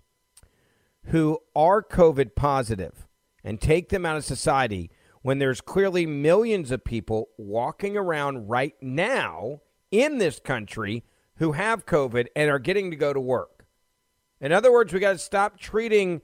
who 1.05 1.39
are 1.55 1.81
COVID 1.81 2.35
positive 2.35 3.07
and 3.43 3.59
take 3.59 3.89
them 3.89 4.05
out 4.05 4.17
of 4.17 4.23
society 4.23 4.91
when 5.21 5.39
there's 5.39 5.61
clearly 5.61 6.05
millions 6.05 6.71
of 6.71 6.83
people 6.83 7.29
walking 7.37 7.95
around 7.95 8.47
right 8.47 8.73
now 8.81 9.61
in 9.91 10.17
this 10.17 10.39
country 10.39 11.03
who 11.35 11.53
have 11.53 11.85
COVID 11.85 12.27
and 12.35 12.49
are 12.49 12.59
getting 12.59 12.91
to 12.91 12.97
go 12.97 13.13
to 13.13 13.19
work. 13.19 13.65
In 14.39 14.51
other 14.51 14.71
words, 14.71 14.93
we 14.93 14.99
got 14.99 15.13
to 15.13 15.17
stop 15.17 15.59
treating 15.59 16.21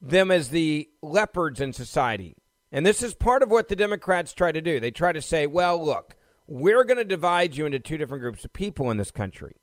them 0.00 0.30
as 0.30 0.48
the 0.48 0.88
leopards 1.02 1.60
in 1.60 1.72
society. 1.72 2.36
And 2.70 2.84
this 2.84 3.02
is 3.02 3.14
part 3.14 3.42
of 3.42 3.50
what 3.50 3.68
the 3.68 3.76
Democrats 3.76 4.32
try 4.32 4.52
to 4.52 4.60
do. 4.60 4.78
They 4.80 4.90
try 4.90 5.12
to 5.12 5.22
say, 5.22 5.46
well, 5.46 5.82
look, 5.84 6.16
we're 6.46 6.84
going 6.84 6.98
to 6.98 7.04
divide 7.04 7.56
you 7.56 7.66
into 7.66 7.78
two 7.78 7.98
different 7.98 8.22
groups 8.22 8.44
of 8.44 8.52
people 8.52 8.90
in 8.90 8.96
this 8.96 9.10
country. 9.10 9.56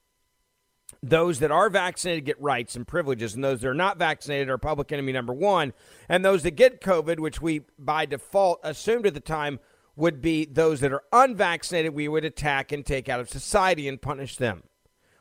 Those 1.01 1.39
that 1.39 1.51
are 1.51 1.69
vaccinated 1.69 2.25
get 2.25 2.41
rights 2.41 2.75
and 2.75 2.87
privileges, 2.87 3.35
and 3.35 3.43
those 3.43 3.61
that 3.61 3.69
are 3.69 3.73
not 3.73 3.97
vaccinated 3.97 4.49
are 4.49 4.57
public 4.57 4.91
enemy 4.91 5.11
number 5.11 5.33
one. 5.33 5.73
And 6.09 6.23
those 6.23 6.43
that 6.43 6.51
get 6.51 6.81
COVID, 6.81 7.19
which 7.19 7.41
we 7.41 7.61
by 7.77 8.05
default 8.05 8.59
assumed 8.63 9.05
at 9.05 9.13
the 9.13 9.19
time 9.19 9.59
would 9.95 10.21
be 10.21 10.45
those 10.45 10.81
that 10.81 10.91
are 10.91 11.03
unvaccinated, 11.11 11.93
we 11.93 12.07
would 12.07 12.25
attack 12.25 12.71
and 12.71 12.85
take 12.85 13.07
out 13.09 13.19
of 13.19 13.29
society 13.29 13.87
and 13.87 14.01
punish 14.01 14.37
them. 14.37 14.63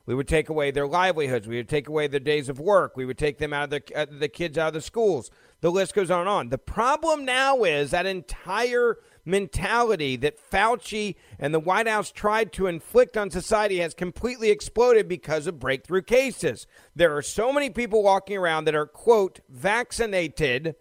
We 0.06 0.14
would 0.14 0.28
take 0.28 0.50
away 0.50 0.71
their 0.71 0.87
livelihoods. 0.87 1.49
We 1.49 1.56
would 1.56 1.68
take 1.68 1.88
away 1.88 2.09
their 2.09 2.21
days 2.21 2.49
of 2.49 2.61
work. 2.61 2.97
We 2.97 3.06
would 3.06 3.16
take 3.16 3.38
them 3.38 3.54
out 3.54 3.64
of 3.64 3.71
the, 3.71 3.99
uh, 3.99 4.06
the 4.11 4.28
kids 4.28 4.59
out 4.59 4.68
of 4.68 4.75
the 4.75 4.83
schools. 4.83 5.30
The 5.62 5.71
list 5.71 5.94
goes 5.94 6.11
on 6.11 6.21
and 6.21 6.28
on. 6.28 6.49
The 6.50 6.59
problem 6.59 7.25
now 7.25 7.62
is 7.62 7.92
that 7.92 8.04
entire 8.04 8.99
mentality 9.25 10.16
that 10.16 10.38
Fauci 10.38 11.16
and 11.38 11.54
the 11.54 11.61
White 11.61 11.88
House 11.88 12.11
tried 12.11 12.52
to 12.54 12.66
inflict 12.66 13.16
on 13.16 13.31
society 13.31 13.78
has 13.78 13.95
completely 13.95 14.50
exploded 14.50 15.09
because 15.09 15.47
of 15.47 15.59
breakthrough 15.59 16.02
cases. 16.02 16.66
There 16.95 17.16
are 17.16 17.23
so 17.23 17.52
many 17.52 17.71
people 17.71 18.02
walking 18.02 18.37
around 18.37 18.64
that 18.64 18.75
are, 18.75 18.87
quote, 18.87 19.40
vaccinated 19.49 20.76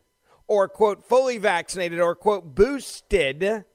or, 0.48 0.68
quote, 0.68 1.06
fully 1.06 1.38
vaccinated 1.38 2.00
or, 2.00 2.16
quote, 2.16 2.54
boosted 2.56 3.66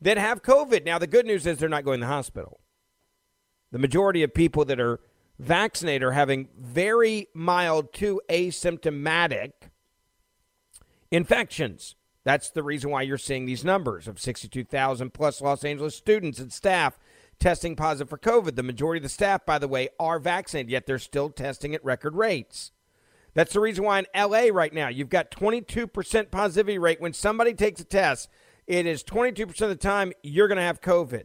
that 0.00 0.18
have 0.18 0.42
COVID. 0.42 0.84
Now, 0.84 0.98
the 0.98 1.06
good 1.06 1.26
news 1.26 1.46
is 1.46 1.58
they're 1.58 1.68
not 1.68 1.84
going 1.84 2.00
to 2.00 2.06
the 2.06 2.12
hospital. 2.12 2.60
The 3.72 3.78
majority 3.78 4.22
of 4.22 4.34
people 4.34 4.64
that 4.66 4.80
are 4.80 5.00
vaccinated 5.38 6.02
are 6.02 6.12
having 6.12 6.48
very 6.58 7.28
mild 7.32 7.92
to 7.94 8.20
asymptomatic 8.28 9.52
infections. 11.10 11.96
That's 12.30 12.50
the 12.50 12.62
reason 12.62 12.92
why 12.92 13.02
you're 13.02 13.18
seeing 13.18 13.44
these 13.44 13.64
numbers 13.64 14.06
of 14.06 14.20
62,000 14.20 15.12
plus 15.12 15.40
Los 15.40 15.64
Angeles 15.64 15.96
students 15.96 16.38
and 16.38 16.52
staff 16.52 16.96
testing 17.40 17.74
positive 17.74 18.08
for 18.08 18.18
COVID. 18.18 18.54
The 18.54 18.62
majority 18.62 19.00
of 19.00 19.02
the 19.02 19.08
staff, 19.08 19.44
by 19.44 19.58
the 19.58 19.66
way, 19.66 19.88
are 19.98 20.20
vaccinated, 20.20 20.70
yet 20.70 20.86
they're 20.86 21.00
still 21.00 21.30
testing 21.30 21.74
at 21.74 21.84
record 21.84 22.14
rates. 22.14 22.70
That's 23.34 23.52
the 23.52 23.58
reason 23.58 23.82
why 23.82 23.98
in 23.98 24.06
LA 24.14 24.44
right 24.52 24.72
now, 24.72 24.86
you've 24.86 25.08
got 25.08 25.32
22% 25.32 26.30
positivity 26.30 26.78
rate. 26.78 27.00
When 27.00 27.12
somebody 27.12 27.52
takes 27.52 27.80
a 27.80 27.84
test, 27.84 28.28
it 28.68 28.86
is 28.86 29.02
22% 29.02 29.60
of 29.62 29.68
the 29.68 29.74
time 29.74 30.12
you're 30.22 30.46
going 30.46 30.54
to 30.54 30.62
have 30.62 30.80
COVID. 30.80 31.24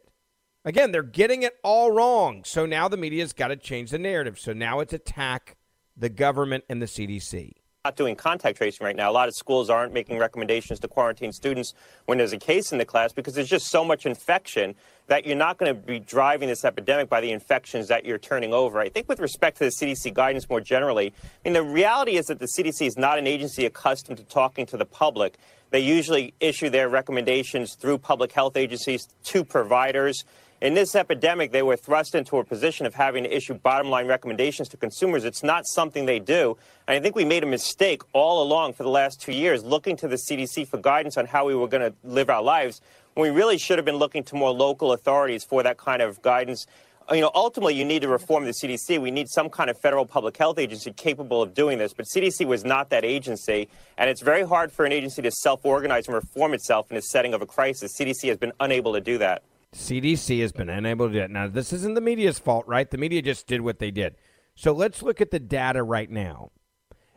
Again, 0.63 0.91
they're 0.91 1.03
getting 1.03 1.43
it 1.43 1.59
all 1.63 1.91
wrong. 1.91 2.43
So 2.43 2.65
now 2.65 2.87
the 2.87 2.97
media's 2.97 3.31
got 3.31 3.49
to 3.49 3.57
change 3.57 3.91
the 3.91 3.99
narrative. 3.99 4.39
So 4.39 4.53
now 4.53 4.79
it's 4.79 4.91
attack 4.91 5.55
the 5.95 6.09
government 6.09 6.63
and 6.67 6.81
the 6.81 6.87
CDC 6.87 7.51
not 7.85 7.95
doing 7.95 8.15
contact 8.15 8.57
tracing 8.57 8.83
right 8.83 8.95
now. 8.95 9.11
A 9.11 9.13
lot 9.13 9.27
of 9.27 9.35
schools 9.35 9.69
aren't 9.69 9.93
making 9.93 10.17
recommendations 10.17 10.79
to 10.79 10.87
quarantine 10.87 11.31
students 11.31 11.73
when 12.07 12.17
there's 12.17 12.33
a 12.33 12.37
case 12.37 12.71
in 12.71 12.79
the 12.79 12.85
class 12.85 13.13
because 13.13 13.35
there's 13.35 13.47
just 13.47 13.67
so 13.67 13.85
much 13.85 14.07
infection 14.07 14.73
that 15.05 15.27
you're 15.27 15.37
not 15.37 15.59
going 15.59 15.71
to 15.71 15.79
be 15.79 15.99
driving 15.99 16.49
this 16.49 16.65
epidemic 16.65 17.09
by 17.09 17.21
the 17.21 17.31
infections 17.31 17.87
that 17.89 18.03
you're 18.03 18.17
turning 18.17 18.55
over. 18.55 18.79
I 18.79 18.89
think 18.89 19.07
with 19.07 19.19
respect 19.19 19.59
to 19.59 19.65
the 19.65 19.69
CDC 19.69 20.15
guidance 20.15 20.49
more 20.49 20.61
generally, 20.61 21.13
I 21.23 21.49
mean, 21.49 21.53
the 21.53 21.61
reality 21.61 22.17
is 22.17 22.25
that 22.25 22.39
the 22.39 22.47
CDC 22.47 22.87
is 22.87 22.97
not 22.97 23.19
an 23.19 23.27
agency 23.27 23.67
accustomed 23.67 24.17
to 24.17 24.23
talking 24.23 24.65
to 24.65 24.77
the 24.77 24.85
public. 24.85 25.37
They 25.69 25.79
usually 25.79 26.33
issue 26.39 26.71
their 26.71 26.89
recommendations 26.89 27.75
through 27.75 27.99
public 27.99 28.31
health 28.31 28.57
agencies 28.57 29.07
to 29.25 29.43
providers. 29.43 30.23
In 30.65 30.73
this 30.73 30.95
epidemic, 30.95 31.51
they 31.51 31.61
were 31.61 31.77
thrust 31.77 32.15
into 32.15 32.37
a 32.37 32.43
position 32.43 32.87
of 32.87 32.95
having 32.95 33.23
to 33.23 33.31
issue 33.31 33.53
bottom 33.53 33.91
line 33.91 34.07
recommendations 34.07 34.67
to 34.69 34.77
consumers. 34.77 35.23
It's 35.23 35.43
not 35.43 35.67
something 35.67 36.07
they 36.07 36.17
do. 36.17 36.57
And 36.87 36.97
I 36.97 36.99
think 36.99 37.15
we 37.15 37.23
made 37.23 37.43
a 37.43 37.45
mistake 37.45 38.01
all 38.13 38.41
along 38.41 38.73
for 38.73 38.81
the 38.81 38.89
last 38.89 39.21
two 39.21 39.31
years 39.31 39.63
looking 39.63 39.95
to 39.97 40.07
the 40.07 40.15
CDC 40.15 40.67
for 40.67 40.77
guidance 40.77 41.17
on 41.17 41.27
how 41.27 41.45
we 41.45 41.53
were 41.53 41.67
going 41.67 41.91
to 41.91 41.95
live 42.03 42.31
our 42.31 42.41
lives 42.41 42.81
when 43.13 43.31
we 43.31 43.37
really 43.37 43.59
should 43.59 43.77
have 43.77 43.85
been 43.85 43.97
looking 43.97 44.23
to 44.23 44.35
more 44.35 44.49
local 44.49 44.91
authorities 44.91 45.43
for 45.43 45.61
that 45.61 45.77
kind 45.77 46.01
of 46.01 46.19
guidance. 46.23 46.65
You 47.11 47.21
know, 47.21 47.31
ultimately, 47.35 47.75
you 47.75 47.85
need 47.85 48.01
to 48.01 48.07
reform 48.07 48.45
the 48.45 48.51
CDC. 48.51 48.99
We 48.99 49.11
need 49.11 49.29
some 49.29 49.51
kind 49.51 49.69
of 49.69 49.77
federal 49.77 50.07
public 50.07 50.35
health 50.35 50.57
agency 50.57 50.91
capable 50.91 51.43
of 51.43 51.53
doing 51.53 51.77
this. 51.77 51.93
But 51.93 52.07
CDC 52.07 52.43
was 52.47 52.65
not 52.65 52.89
that 52.89 53.05
agency. 53.05 53.69
And 53.99 54.09
it's 54.09 54.23
very 54.23 54.41
hard 54.41 54.71
for 54.71 54.83
an 54.83 54.91
agency 54.91 55.21
to 55.21 55.29
self 55.29 55.63
organize 55.63 56.07
and 56.07 56.15
reform 56.15 56.55
itself 56.55 56.89
in 56.89 56.97
a 56.97 57.03
setting 57.03 57.35
of 57.35 57.43
a 57.43 57.45
crisis. 57.45 57.95
CDC 57.95 58.29
has 58.29 58.39
been 58.39 58.53
unable 58.59 58.93
to 58.93 58.99
do 58.99 59.19
that. 59.19 59.43
CDC 59.75 60.39
has 60.41 60.53
been 60.53 60.69
unable 60.69 61.07
to 61.07 61.13
do 61.13 61.19
it. 61.19 61.29
Now, 61.29 61.47
this 61.47 61.73
isn't 61.73 61.95
the 61.95 62.01
media's 62.01 62.39
fault, 62.39 62.65
right? 62.65 62.89
The 62.89 62.97
media 62.97 63.21
just 63.21 63.45
did 63.45 63.61
what 63.61 63.79
they 63.79 63.91
did. 63.91 64.15
So 64.55 64.71
let's 64.71 65.03
look 65.03 65.19
at 65.19 65.31
the 65.31 65.39
data 65.39 65.83
right 65.83 66.09
now. 66.09 66.51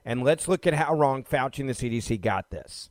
And 0.04 0.24
let's 0.24 0.48
look 0.48 0.66
at 0.66 0.74
how 0.74 0.94
wrong 0.94 1.22
Fauci 1.22 1.60
and 1.60 1.68
the 1.68 1.72
CDC 1.72 2.20
got 2.20 2.50
this. 2.50 2.90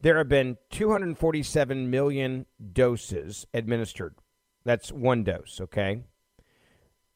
There 0.00 0.18
have 0.18 0.28
been 0.28 0.56
247 0.70 1.88
million 1.90 2.46
doses 2.72 3.46
administered. 3.54 4.16
That's 4.64 4.90
one 4.90 5.22
dose, 5.22 5.60
okay? 5.60 6.02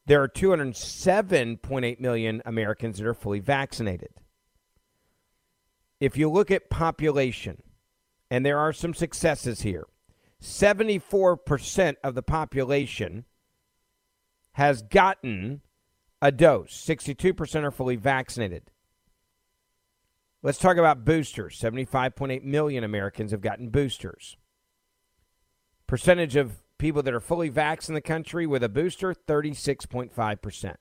There 0.05 0.21
are 0.21 0.29
207.8 0.29 1.99
million 1.99 2.41
Americans 2.45 2.99
that 2.99 3.07
are 3.07 3.13
fully 3.13 3.39
vaccinated. 3.39 4.13
If 5.99 6.15
you 6.15 6.29
look 6.29 6.51
at 6.51 6.69
population, 6.69 7.63
and 8.29 8.45
there 8.45 8.59
are 8.59 8.71
some 8.71 8.93
successes 8.93 9.61
here, 9.61 9.85
74% 10.41 11.95
of 12.03 12.15
the 12.15 12.23
population 12.23 13.25
has 14.53 14.81
gotten 14.81 15.61
a 16.21 16.31
dose. 16.31 16.73
62% 16.85 17.63
are 17.63 17.71
fully 17.71 17.95
vaccinated. 17.95 18.71
Let's 20.41 20.59
talk 20.59 20.77
about 20.77 21.03
boosters. 21.03 21.59
75.8 21.59 22.43
million 22.43 22.83
Americans 22.83 23.31
have 23.31 23.41
gotten 23.41 23.69
boosters. 23.69 24.37
Percentage 25.87 26.35
of 26.35 26.63
people 26.77 27.01
that 27.03 27.13
are 27.13 27.19
fully 27.19 27.49
vaxxed 27.49 27.89
in 27.89 27.95
the 27.95 28.01
country 28.01 28.45
with 28.45 28.63
a 28.63 28.69
booster, 28.69 29.13
36.5%. 29.13 30.75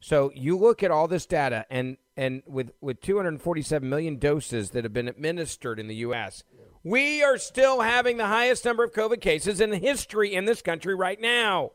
So 0.00 0.30
you 0.34 0.56
look 0.56 0.82
at 0.82 0.90
all 0.90 1.08
this 1.08 1.26
data, 1.26 1.66
and, 1.70 1.96
and 2.16 2.42
with, 2.46 2.70
with 2.80 3.00
247 3.00 3.88
million 3.88 4.16
doses 4.16 4.70
that 4.70 4.84
have 4.84 4.92
been 4.92 5.08
administered 5.08 5.78
in 5.78 5.88
the 5.88 5.96
U.S., 5.96 6.44
we 6.88 7.22
are 7.22 7.36
still 7.36 7.82
having 7.82 8.16
the 8.16 8.26
highest 8.26 8.64
number 8.64 8.82
of 8.82 8.92
COVID 8.92 9.20
cases 9.20 9.60
in 9.60 9.72
history 9.72 10.34
in 10.34 10.46
this 10.46 10.62
country 10.62 10.94
right 10.94 11.20
now. 11.20 11.72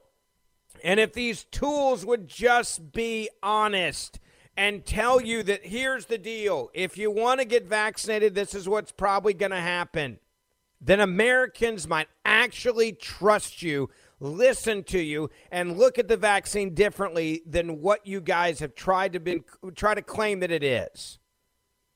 And 0.84 1.00
if 1.00 1.14
these 1.14 1.44
tools 1.46 2.04
would 2.04 2.28
just 2.28 2.92
be 2.92 3.30
honest 3.44 4.20
and 4.58 4.86
tell 4.86 5.22
you 5.22 5.44
that 5.44 5.68
here's 5.68 6.08
the 6.08 6.18
deal 6.18 6.72
if 6.74 6.98
you 6.98 7.12
want 7.12 7.40
to 7.40 7.46
get 7.46 7.68
vaccinated, 7.68 8.34
this 8.34 8.56
is 8.56 8.68
what's 8.68 8.92
probably 8.92 9.34
going 9.36 9.52
to 9.52 9.62
happen, 9.62 10.18
then 10.82 11.00
Americans 11.00 11.88
might 11.88 12.08
actually 12.26 12.92
trust 12.92 13.62
you, 13.62 13.90
listen 14.20 14.84
to 14.86 15.00
you, 15.00 15.30
and 15.52 15.78
look 15.78 16.00
at 16.00 16.08
the 16.08 16.18
vaccine 16.18 16.74
differently 16.74 17.44
than 17.46 17.82
what 17.82 18.08
you 18.08 18.20
guys 18.20 18.60
have 18.60 18.74
tried 18.74 19.14
to 19.14 19.20
be, 19.20 19.44
try 19.76 19.94
to 19.94 20.02
claim 20.02 20.40
that 20.40 20.52
it 20.52 20.64
is. 20.64 21.20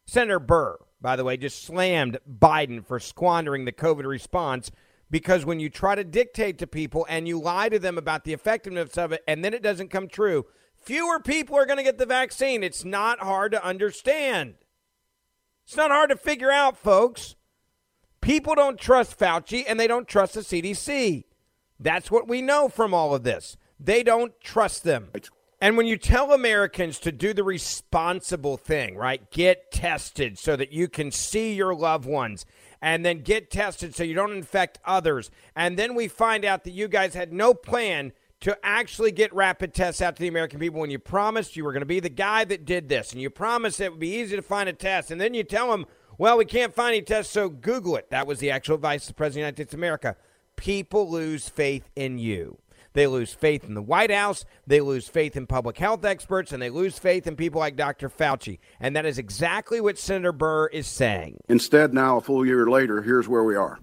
Senator 0.06 0.40
Burr 0.40 0.78
by 1.02 1.16
the 1.16 1.24
way, 1.24 1.38
just 1.38 1.64
slammed 1.64 2.20
Biden 2.30 2.86
for 2.86 3.00
squandering 3.00 3.66
the 3.66 3.72
COVID 3.72 4.06
response 4.06 4.72
because 5.10 5.46
when 5.46 5.60
you 5.60 5.70
try 5.70 5.96
to 5.96 6.04
dictate 6.04 6.58
to 6.60 6.68
people 6.68 7.06
and 7.10 7.28
you 7.28 7.40
lie 7.40 7.70
to 7.70 7.80
them 7.80 7.98
about 7.98 8.24
the 8.24 8.34
effectiveness 8.34 8.98
of 8.98 9.12
it 9.12 9.24
and 9.28 9.44
then 9.44 9.54
it 9.54 9.62
doesn't 9.62 9.90
come 9.90 10.08
true, 10.08 10.46
fewer 10.76 11.20
people 11.20 11.56
are 11.56 11.66
going 11.66 11.78
to 11.78 11.84
get 11.84 11.98
the 11.98 12.06
vaccine. 12.06 12.64
It's 12.64 12.84
not 12.84 13.20
hard 13.20 13.52
to 13.52 13.64
understand. 13.64 14.56
It's 15.66 15.78
not 15.78 15.92
hard 15.92 16.10
to 16.10 16.18
figure 16.18 16.52
out, 16.52 16.78
folks. 16.78 17.36
People 18.22 18.56
don't 18.56 18.80
trust 18.80 19.18
Fauci 19.18 19.64
and 19.68 19.80
they 19.80 19.88
don't 19.88 20.08
trust 20.08 20.34
the 20.34 20.42
CDC. 20.42 21.26
That's 21.80 22.10
what 22.10 22.28
we 22.28 22.42
know 22.42 22.68
from 22.68 22.94
all 22.94 23.14
of 23.14 23.24
this. 23.24 23.56
They 23.80 24.02
don't 24.02 24.34
trust 24.42 24.84
them. 24.84 25.10
And 25.60 25.76
when 25.76 25.88
you 25.88 25.98
tell 25.98 26.34
Americans 26.34 27.00
to 27.00 27.12
do 27.12 27.34
the 27.34 27.44
responsible 27.44 28.58
thing, 28.58 28.96
right? 28.96 29.30
Get 29.32 29.72
tested 29.72 30.38
so 30.38 30.56
that 30.56 30.72
you 30.72 30.88
can 30.88 31.12
see 31.12 31.54
your 31.54 31.74
loved 31.74 32.06
ones 32.06 32.46
and 32.80 33.04
then 33.04 33.22
get 33.22 33.50
tested 33.50 33.96
so 33.96 34.04
you 34.04 34.14
don't 34.14 34.34
infect 34.34 34.78
others. 34.86 35.32
And 35.56 35.78
then 35.78 35.96
we 35.96 36.08
find 36.08 36.46
out 36.46 36.64
that 36.66 36.72
you 36.72 36.88
guys 36.88 37.16
had 37.16 37.34
no 37.34 37.56
plan 37.56 38.14
to 38.42 38.56
actually 38.64 39.12
get 39.12 39.34
rapid 39.34 39.74
tests 39.74 40.00
out 40.00 40.16
to 40.16 40.22
the 40.22 40.28
American 40.28 40.60
people 40.60 40.80
when 40.80 40.92
you 40.92 41.00
promised 41.00 41.56
you 41.56 41.64
were 41.64 41.74
going 41.74 41.82
to 41.82 41.88
be 41.88 42.00
the 42.00 42.10
guy 42.10 42.46
that 42.46 42.66
did 42.66 42.88
this 42.88 43.12
and 43.12 43.20
you 43.20 43.32
promised 43.32 43.82
it 43.82 43.90
would 43.90 44.00
be 44.00 44.16
easy 44.16 44.36
to 44.36 44.44
find 44.44 44.70
a 44.70 44.74
test. 44.74 45.10
And 45.10 45.20
then 45.20 45.34
you 45.34 45.44
tell 45.44 45.72
them, 45.72 45.88
well, 46.20 46.38
we 46.38 46.46
can't 46.46 46.74
find 46.74 46.96
any 46.96 47.02
tests, 47.02 47.34
so 47.34 47.50
Google 47.50 47.96
it. 47.96 48.12
That 48.12 48.28
was 48.28 48.38
the 48.38 48.52
actual 48.52 48.76
advice 48.76 49.04
of 49.04 49.10
the 49.10 49.14
President 49.16 49.32
of 49.32 49.34
the 49.34 49.40
United 49.40 49.56
States 49.56 49.74
of 49.74 49.80
America. 49.80 50.16
People 50.56 51.10
lose 51.10 51.50
faith 51.50 51.90
in 51.96 52.20
you. 52.20 52.60
They 52.98 53.06
lose 53.06 53.32
faith 53.32 53.64
in 53.64 53.76
the 53.76 53.82
White 53.84 54.10
House. 54.10 54.44
They 54.66 54.82
lose 54.82 55.08
faith 55.08 55.38
in 55.38 55.46
public 55.46 55.78
health 55.78 56.04
experts, 56.04 56.52
and 56.52 56.60
they 56.60 56.72
lose 56.72 56.98
faith 56.98 57.28
in 57.28 57.36
people 57.36 57.60
like 57.60 57.76
Dr. 57.76 58.10
Fauci. 58.10 58.58
And 58.80 58.96
that 58.96 59.06
is 59.06 59.20
exactly 59.20 59.80
what 59.80 60.00
Senator 60.00 60.32
Burr 60.32 60.66
is 60.70 60.88
saying. 60.88 61.38
Instead, 61.48 61.94
now, 61.94 62.18
a 62.18 62.22
full 62.22 62.44
year 62.44 62.66
later, 62.66 63.04
here's 63.04 63.28
where 63.28 63.44
we 63.44 63.56
are. 63.56 63.78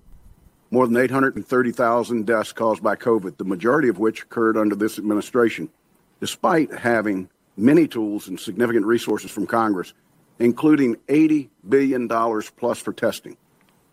More 0.73 0.89
than 0.89 0.97
830,000 0.97 2.27
deaths 2.27 2.53
caused 2.53 2.83
by 2.83 2.97
COVID, 2.97 3.37
the 3.37 3.45
majority 3.45 3.89
of 3.89 4.01
which 4.01 4.25
occurred 4.25 4.57
under 4.57 4.75
this 4.75 4.99
administration, 4.99 5.71
despite 6.19 6.73
having 6.75 7.29
many 7.57 7.87
tools 7.87 8.27
and 8.27 8.41
significant 8.41 8.85
resources 8.85 9.31
from 9.31 9.47
Congress, 9.47 9.95
including 10.41 10.97
$80 11.07 11.51
billion 11.69 12.09
plus 12.09 12.81
for 12.81 12.93
testing. 12.93 13.37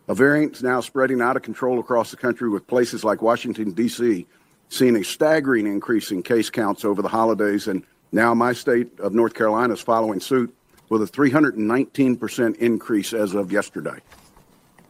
A 0.07 0.15
variant 0.15 0.55
is 0.55 0.63
now 0.63 0.81
spreading 0.81 1.21
out 1.21 1.35
of 1.35 1.43
control 1.43 1.79
across 1.79 2.09
the 2.09 2.17
country 2.17 2.49
with 2.49 2.65
places 2.65 3.03
like 3.03 3.21
Washington, 3.21 3.69
D.C., 3.73 4.25
seeing 4.71 4.95
a 4.95 5.03
staggering 5.03 5.67
increase 5.67 6.11
in 6.11 6.23
case 6.23 6.49
counts 6.49 6.85
over 6.85 7.01
the 7.01 7.09
holidays, 7.09 7.67
and 7.67 7.83
now 8.13 8.33
my 8.33 8.53
state 8.53 8.99
of 9.01 9.13
North 9.13 9.33
Carolina 9.33 9.73
is 9.73 9.81
following 9.81 10.21
suit 10.21 10.55
with 10.87 11.01
a 11.01 11.05
319% 11.05 12.55
increase 12.55 13.11
as 13.11 13.35
of 13.35 13.51
yesterday. 13.51 13.99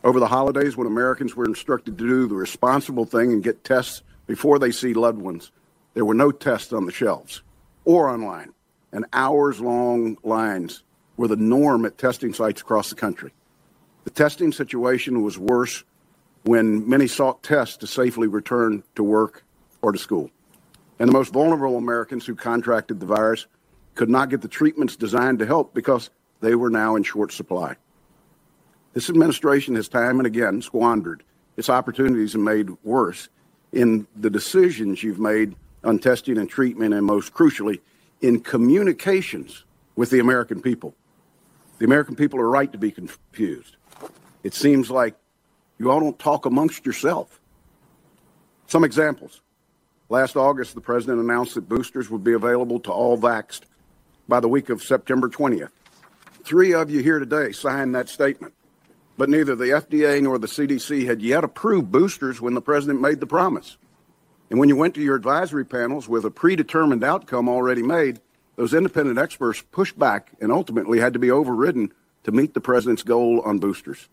Over 0.04 0.20
the 0.20 0.28
holidays, 0.28 0.78
when 0.78 0.86
Americans 0.86 1.36
were 1.36 1.46
instructed 1.46 1.98
to 1.98 2.08
do 2.08 2.28
the 2.28 2.36
responsible 2.36 3.06
thing 3.06 3.34
and 3.34 3.44
get 3.44 3.64
tests 3.64 4.04
before 4.28 4.60
they 4.60 4.72
see 4.72 4.94
loved 4.94 5.20
ones, 5.20 5.52
there 5.96 6.06
were 6.06 6.14
no 6.14 6.32
tests 6.32 6.74
on 6.74 6.86
the 6.86 6.92
shelves 6.92 7.42
or 7.84 8.08
online, 8.08 8.54
and 8.92 9.06
hours 9.14 9.60
long 9.60 10.16
lines 10.24 10.84
were 11.18 11.28
the 11.28 11.36
norm 11.36 11.86
at 11.86 11.98
testing 11.98 12.36
sites 12.36 12.62
across 12.62 12.92
the 12.92 12.96
country. 12.96 13.34
The 14.04 14.12
testing 14.12 14.52
situation 14.52 15.24
was 15.24 15.40
worse 15.40 15.84
when 16.44 16.88
many 16.88 17.08
sought 17.08 17.42
tests 17.42 17.78
to 17.78 17.88
safely 17.88 18.28
return 18.28 18.84
to 18.96 19.04
work 19.04 19.44
or 19.82 19.92
to 19.92 19.98
school. 19.98 20.30
And 21.00 21.08
the 21.08 21.14
most 21.14 21.34
vulnerable 21.34 21.78
Americans 21.78 22.26
who 22.26 22.36
contracted 22.36 23.00
the 23.00 23.06
virus 23.06 23.48
could 23.96 24.10
not 24.10 24.30
get 24.30 24.42
the 24.42 24.48
treatments 24.48 24.96
designed 24.96 25.40
to 25.40 25.46
help 25.46 25.74
because 25.74 26.10
they 26.42 26.56
were 26.56 26.70
now 26.70 26.96
in 26.96 27.04
short 27.04 27.32
supply. 27.32 27.76
This 28.94 29.10
administration 29.10 29.76
has 29.76 29.88
time 29.88 30.20
and 30.20 30.28
again 30.28 30.62
squandered 30.62 31.24
its 31.58 31.70
opportunities 31.70 32.36
and 32.36 32.44
made 32.44 32.70
worse 32.84 33.30
in 33.72 34.08
the 34.16 34.30
decisions 34.30 35.04
you've 35.04 35.20
made 35.20 35.56
on 35.84 35.98
testing 35.98 36.38
and 36.38 36.50
treatment, 36.50 36.94
and 36.94 37.06
most 37.06 37.34
crucially, 37.34 37.80
in 38.22 38.40
communications 38.40 39.64
with 39.96 40.12
the 40.12 40.20
American 40.20 40.62
people. 40.62 40.94
The 41.80 41.86
American 41.86 42.16
people 42.16 42.40
are 42.40 42.50
right 42.50 42.72
to 42.72 42.78
be 42.78 42.92
confused. 42.92 43.78
It 44.44 44.54
seems 44.54 44.92
like 44.92 45.16
you 45.80 45.90
all 45.90 46.00
don't 46.00 46.20
talk 46.20 46.46
amongst 46.46 46.86
yourself. 46.86 47.40
Some 48.68 48.84
examples. 48.84 49.42
Last 50.12 50.36
August, 50.36 50.76
the 50.76 50.82
president 50.82 51.22
announced 51.22 51.56
that 51.56 51.70
boosters 51.70 52.10
would 52.10 52.22
be 52.22 52.34
available 52.34 52.82
to 52.82 52.92
all 52.92 53.18
vaxxed 53.18 53.62
by 54.28 54.42
the 54.42 54.50
week 54.50 54.70
of 54.70 54.84
September 54.84 55.30
20th. 55.30 55.72
Three 56.44 56.74
of 56.74 56.92
you 56.92 57.02
here 57.02 57.18
today 57.18 57.54
signed 57.54 57.96
that 57.96 58.10
statement, 58.10 58.54
but 59.18 59.30
neither 59.30 59.56
the 59.56 59.68
FDA 59.68 60.22
nor 60.22 60.38
the 60.38 60.48
CDC 60.48 61.06
had 61.06 61.22
yet 61.22 61.46
approved 61.46 61.94
boosters 61.94 62.42
when 62.42 62.56
the 62.56 62.62
president 62.62 63.00
made 63.00 63.22
the 63.22 63.26
promise. 63.26 63.78
And 64.50 64.60
when 64.60 64.68
you 64.68 64.76
went 64.76 64.96
to 64.96 65.02
your 65.02 65.16
advisory 65.16 65.64
panels 65.64 66.10
with 66.10 66.26
a 66.26 66.30
predetermined 66.30 67.06
outcome 67.06 67.48
already 67.48 67.82
made, 67.82 68.20
those 68.58 68.74
independent 68.74 69.18
experts 69.18 69.64
pushed 69.72 69.98
back 69.98 70.34
and 70.42 70.52
ultimately 70.52 71.00
had 71.00 71.14
to 71.14 71.20
be 71.20 71.32
overridden 71.32 71.90
to 72.26 72.34
meet 72.34 72.54
the 72.54 72.60
president's 72.60 73.04
goal 73.04 73.40
on 73.46 73.60
boosters. 73.60 74.10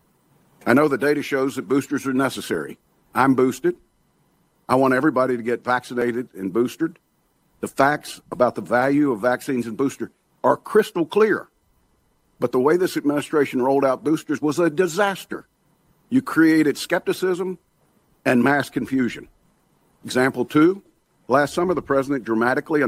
I 0.65 0.75
know 0.75 0.87
the 0.87 0.97
data 0.97 1.21
shows 1.21 1.57
that 1.57 1.67
boosters 1.67 2.07
are 2.07 2.13
necessary. 2.13 2.77
I'm 3.13 3.35
boosted. 3.35 3.75
I 4.69 4.75
want 4.75 4.93
everybody 4.93 5.35
to 5.35 5.41
get 5.41 5.63
vaccinated 5.63 6.29
and 6.35 6.53
boosted. 6.53 6.99
The 7.59 7.67
facts 7.67 8.21
about 8.31 8.53
the 8.53 8.61
value 8.61 9.11
of 9.11 9.19
vaccines 9.19 9.65
and 9.65 9.75
booster 9.75 10.11
are 10.43 10.55
crystal 10.55 11.07
clear. 11.07 11.49
But 12.39 12.51
the 12.51 12.59
way 12.59 12.77
this 12.77 12.95
administration 12.95 13.63
rolled 13.63 13.83
out 13.83 14.03
boosters 14.03 14.43
was 14.43 14.59
a 14.59 14.69
disaster. 14.69 15.47
You 16.09 16.21
created 16.21 16.77
skepticism 16.77 17.57
and 18.23 18.43
mass 18.43 18.69
confusion. 18.69 19.27
Example 20.05 20.45
two, 20.45 20.83
last 21.27 21.55
summer 21.55 21.73
the 21.73 21.81
president 21.81 22.23
dramatically, 22.23 22.83
uh, 22.83 22.87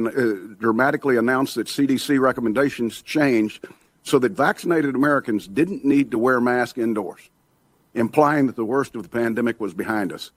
dramatically 0.60 1.18
announced 1.18 1.56
that 1.56 1.66
CDC 1.66 2.20
recommendations 2.20 3.02
changed 3.02 3.66
so 4.04 4.20
that 4.20 4.34
vaccinated 4.34 4.94
Americans 4.94 5.48
didn't 5.48 5.84
need 5.84 6.12
to 6.12 6.20
wear 6.20 6.40
masks 6.40 6.78
indoors, 6.78 7.30
implying 7.96 8.46
that 8.46 8.56
the 8.56 8.66
worst 8.66 8.96
of 8.96 9.02
the 9.02 9.10
pandemic 9.10 9.60
was 9.60 9.74
behind 9.74 10.14
us 10.14 10.30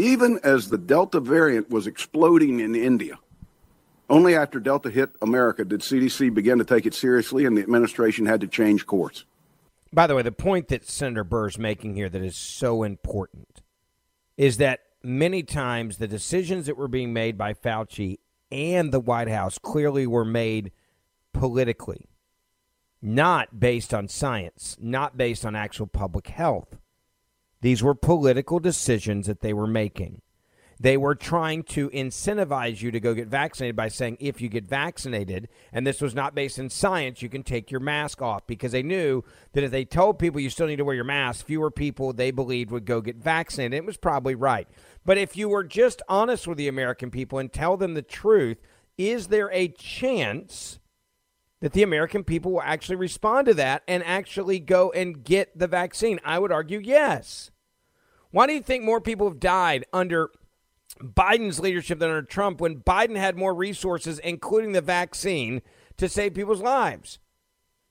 even 0.00 0.40
as 0.42 0.70
the 0.70 0.78
Delta 0.78 1.20
variant 1.20 1.68
was 1.68 1.86
exploding 1.86 2.60
in 2.60 2.74
India. 2.74 3.18
Only 4.08 4.34
after 4.34 4.58
Delta 4.58 4.90
hit 4.90 5.10
America 5.20 5.64
did 5.64 5.80
CDC 5.80 6.32
begin 6.32 6.58
to 6.58 6.64
take 6.64 6.86
it 6.86 6.94
seriously, 6.94 7.44
and 7.44 7.56
the 7.56 7.62
administration 7.62 8.26
had 8.26 8.40
to 8.40 8.48
change 8.48 8.86
course. 8.86 9.24
By 9.92 10.06
the 10.06 10.14
way, 10.14 10.22
the 10.22 10.32
point 10.32 10.68
that 10.68 10.88
Senator 10.88 11.22
Burr 11.22 11.48
is 11.48 11.58
making 11.58 11.94
here 11.94 12.08
that 12.08 12.22
is 12.22 12.36
so 12.36 12.82
important 12.82 13.62
is 14.36 14.56
that 14.56 14.80
many 15.02 15.42
times 15.42 15.98
the 15.98 16.08
decisions 16.08 16.66
that 16.66 16.76
were 16.76 16.88
being 16.88 17.12
made 17.12 17.36
by 17.36 17.52
Fauci 17.52 18.18
and 18.50 18.92
the 18.92 19.00
White 19.00 19.28
House 19.28 19.58
clearly 19.58 20.06
were 20.06 20.24
made 20.24 20.72
politically, 21.34 22.08
not 23.02 23.60
based 23.60 23.92
on 23.92 24.08
science, 24.08 24.76
not 24.80 25.16
based 25.16 25.44
on 25.44 25.54
actual 25.54 25.86
public 25.86 26.28
health. 26.28 26.78
These 27.60 27.82
were 27.82 27.94
political 27.94 28.58
decisions 28.58 29.26
that 29.26 29.40
they 29.40 29.52
were 29.52 29.66
making. 29.66 30.22
They 30.82 30.96
were 30.96 31.14
trying 31.14 31.64
to 31.64 31.90
incentivize 31.90 32.80
you 32.80 32.90
to 32.90 33.00
go 33.00 33.12
get 33.12 33.28
vaccinated 33.28 33.76
by 33.76 33.88
saying, 33.88 34.16
if 34.18 34.40
you 34.40 34.48
get 34.48 34.64
vaccinated, 34.64 35.50
and 35.74 35.86
this 35.86 36.00
was 36.00 36.14
not 36.14 36.34
based 36.34 36.58
in 36.58 36.70
science, 36.70 37.20
you 37.20 37.28
can 37.28 37.42
take 37.42 37.70
your 37.70 37.80
mask 37.80 38.22
off 38.22 38.46
because 38.46 38.72
they 38.72 38.82
knew 38.82 39.22
that 39.52 39.62
if 39.62 39.70
they 39.70 39.84
told 39.84 40.18
people 40.18 40.40
you 40.40 40.48
still 40.48 40.66
need 40.66 40.76
to 40.76 40.84
wear 40.84 40.94
your 40.94 41.04
mask, 41.04 41.44
fewer 41.44 41.70
people 41.70 42.14
they 42.14 42.30
believed 42.30 42.70
would 42.70 42.86
go 42.86 43.02
get 43.02 43.16
vaccinated. 43.16 43.74
It 43.74 43.84
was 43.84 43.98
probably 43.98 44.34
right. 44.34 44.66
But 45.04 45.18
if 45.18 45.36
you 45.36 45.50
were 45.50 45.64
just 45.64 46.00
honest 46.08 46.48
with 46.48 46.56
the 46.56 46.68
American 46.68 47.10
people 47.10 47.38
and 47.38 47.52
tell 47.52 47.76
them 47.76 47.92
the 47.92 48.00
truth, 48.00 48.56
is 48.96 49.28
there 49.28 49.52
a 49.52 49.68
chance 49.68 50.79
that 51.60 51.72
the 51.72 51.82
American 51.82 52.24
people 52.24 52.52
will 52.52 52.62
actually 52.62 52.96
respond 52.96 53.46
to 53.46 53.54
that 53.54 53.82
and 53.86 54.02
actually 54.04 54.58
go 54.58 54.90
and 54.92 55.24
get 55.24 55.56
the 55.58 55.68
vaccine? 55.68 56.18
I 56.24 56.38
would 56.38 56.52
argue 56.52 56.80
yes. 56.82 57.50
Why 58.30 58.46
do 58.46 58.52
you 58.52 58.62
think 58.62 58.84
more 58.84 59.00
people 59.00 59.28
have 59.28 59.40
died 59.40 59.84
under 59.92 60.30
Biden's 61.02 61.60
leadership 61.60 61.98
than 61.98 62.10
under 62.10 62.22
Trump 62.22 62.60
when 62.60 62.80
Biden 62.80 63.16
had 63.16 63.36
more 63.36 63.54
resources, 63.54 64.18
including 64.20 64.72
the 64.72 64.80
vaccine, 64.80 65.62
to 65.96 66.08
save 66.08 66.34
people's 66.34 66.62
lives? 66.62 67.18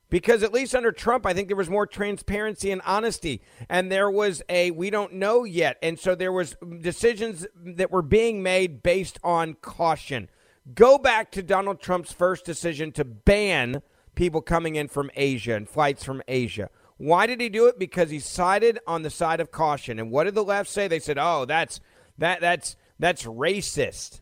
Because 0.09 0.41
at 0.41 0.53
least 0.53 0.73
under 0.73 0.91
Trump, 0.91 1.25
I 1.25 1.33
think 1.33 1.47
there 1.47 1.57
was 1.57 1.69
more 1.69 1.85
transparency 1.85 2.71
and 2.71 2.81
honesty, 2.83 3.41
and 3.69 3.91
there 3.91 4.09
was 4.09 4.41
a 4.49 4.71
we 4.71 4.89
don't 4.89 5.13
know 5.13 5.43
yet, 5.43 5.77
and 5.83 5.99
so 5.99 6.15
there 6.15 6.31
was 6.31 6.55
decisions 6.81 7.45
that 7.55 7.91
were 7.91 8.01
being 8.01 8.41
made 8.41 8.81
based 8.81 9.19
on 9.23 9.53
caution. 9.55 10.29
Go 10.73 10.97
back 10.97 11.31
to 11.31 11.43
Donald 11.43 11.81
Trump's 11.81 12.11
first 12.11 12.45
decision 12.45 12.91
to 12.93 13.05
ban 13.05 13.81
people 14.15 14.41
coming 14.41 14.75
in 14.75 14.87
from 14.87 15.09
Asia 15.15 15.55
and 15.55 15.67
flights 15.67 16.03
from 16.03 16.21
Asia. 16.27 16.69
Why 16.97 17.25
did 17.27 17.39
he 17.39 17.47
do 17.47 17.67
it? 17.67 17.79
Because 17.79 18.09
he 18.09 18.19
sided 18.19 18.79
on 18.85 19.03
the 19.03 19.09
side 19.09 19.39
of 19.39 19.51
caution. 19.51 19.99
And 19.99 20.11
what 20.11 20.25
did 20.25 20.35
the 20.35 20.43
left 20.43 20.69
say? 20.69 20.87
They 20.87 20.99
said, 20.99 21.17
"Oh, 21.17 21.45
that's 21.45 21.79
that 22.17 22.41
that's 22.41 22.75
that's 22.99 23.23
racist. 23.23 24.19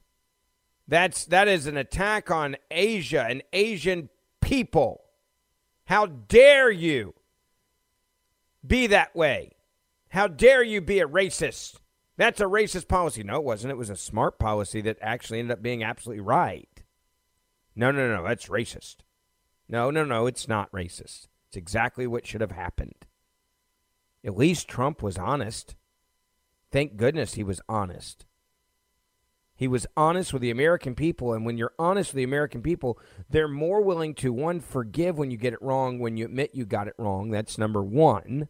That's 0.87 1.25
that 1.25 1.47
is 1.47 1.65
an 1.65 1.75
attack 1.75 2.29
on 2.29 2.55
Asia 2.69 3.25
and 3.27 3.43
Asian 3.51 4.09
people. 4.41 5.03
How 5.85 6.05
dare 6.05 6.69
you 6.69 7.15
be 8.65 8.87
that 8.87 9.15
way? 9.15 9.53
How 10.09 10.27
dare 10.27 10.63
you 10.63 10.79
be 10.79 10.99
a 10.99 11.07
racist?" 11.07 11.79
That's 12.17 12.41
a 12.41 12.45
racist 12.45 12.87
policy. 12.87 13.23
No, 13.23 13.35
it 13.35 13.43
wasn't. 13.43 13.71
It 13.71 13.77
was 13.77 13.91
a 13.91 13.95
smart 13.95 14.39
policy 14.39 14.81
that 14.81 14.97
actually 15.01 15.39
ended 15.39 15.57
up 15.57 15.61
being 15.61 15.83
absolutely 15.83 16.21
right. 16.21 16.83
No, 17.75 17.91
no, 17.91 18.13
no, 18.13 18.23
that's 18.23 18.47
racist. 18.47 18.97
No, 19.69 19.91
no, 19.91 20.03
no, 20.03 20.25
it's 20.25 20.47
not 20.47 20.71
racist. 20.71 21.27
It's 21.47 21.57
exactly 21.57 22.07
what 22.07 22.25
should 22.25 22.41
have 22.41 22.51
happened. 22.51 23.05
At 24.25 24.35
least 24.35 24.67
Trump 24.67 25.03
was 25.03 25.17
honest. 25.17 25.75
Thank 26.71 26.97
goodness 26.97 27.35
he 27.35 27.43
was 27.43 27.61
honest. 27.69 28.25
He 29.55 29.67
was 29.67 29.87
honest 29.95 30.33
with 30.33 30.41
the 30.41 30.51
American 30.51 30.95
people. 30.95 31.33
And 31.33 31.45
when 31.45 31.57
you're 31.57 31.73
honest 31.77 32.11
with 32.11 32.17
the 32.17 32.23
American 32.23 32.61
people, 32.61 32.99
they're 33.29 33.47
more 33.47 33.81
willing 33.81 34.13
to, 34.15 34.33
one, 34.33 34.59
forgive 34.59 35.17
when 35.17 35.31
you 35.31 35.37
get 35.37 35.53
it 35.53 35.61
wrong, 35.61 35.99
when 35.99 36.17
you 36.17 36.25
admit 36.25 36.51
you 36.53 36.65
got 36.65 36.87
it 36.87 36.95
wrong. 36.97 37.29
That's 37.29 37.57
number 37.57 37.83
one. 37.83 38.49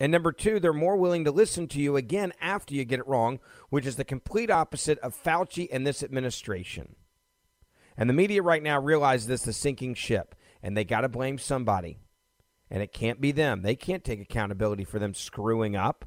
And 0.00 0.10
number 0.10 0.32
two, 0.32 0.58
they're 0.58 0.72
more 0.72 0.96
willing 0.96 1.24
to 1.24 1.30
listen 1.30 1.68
to 1.68 1.80
you 1.80 1.94
again 1.94 2.32
after 2.40 2.74
you 2.74 2.86
get 2.86 3.00
it 3.00 3.06
wrong, 3.06 3.38
which 3.68 3.84
is 3.84 3.96
the 3.96 4.04
complete 4.04 4.50
opposite 4.50 4.98
of 5.00 5.14
Fauci 5.14 5.68
and 5.70 5.86
this 5.86 6.02
administration. 6.02 6.96
And 7.98 8.08
the 8.08 8.14
media 8.14 8.42
right 8.42 8.62
now 8.62 8.80
realizes 8.80 9.26
this 9.26 9.42
is 9.42 9.48
a 9.48 9.52
sinking 9.52 9.92
ship, 9.94 10.34
and 10.62 10.74
they 10.74 10.84
got 10.84 11.02
to 11.02 11.08
blame 11.10 11.36
somebody. 11.36 11.98
And 12.70 12.82
it 12.82 12.94
can't 12.94 13.20
be 13.20 13.30
them. 13.30 13.60
They 13.60 13.76
can't 13.76 14.02
take 14.02 14.22
accountability 14.22 14.84
for 14.84 14.98
them 14.98 15.12
screwing 15.12 15.76
up. 15.76 16.06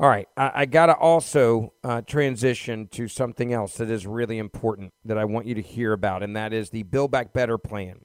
All 0.00 0.08
right, 0.08 0.28
I, 0.36 0.52
I 0.54 0.66
got 0.66 0.86
to 0.86 0.94
also 0.94 1.72
uh, 1.82 2.02
transition 2.02 2.86
to 2.92 3.08
something 3.08 3.52
else 3.52 3.74
that 3.78 3.90
is 3.90 4.06
really 4.06 4.38
important 4.38 4.92
that 5.04 5.18
I 5.18 5.24
want 5.24 5.46
you 5.46 5.56
to 5.56 5.60
hear 5.60 5.92
about, 5.92 6.22
and 6.22 6.36
that 6.36 6.52
is 6.52 6.70
the 6.70 6.84
Build 6.84 7.10
Back 7.10 7.32
Better 7.32 7.58
plan. 7.58 8.02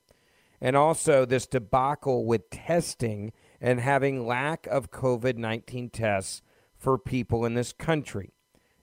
And 0.59 0.75
also 0.75 1.23
this 1.23 1.45
debacle 1.45 2.25
with 2.25 2.49
testing 2.49 3.31
and 3.61 3.79
having 3.79 4.25
lack 4.25 4.65
of 4.67 4.89
COVID 4.89 5.37
19 5.37 5.91
tests 5.91 6.41
for 6.75 6.97
people 6.97 7.45
in 7.45 7.53
this 7.53 7.71
country. 7.71 8.33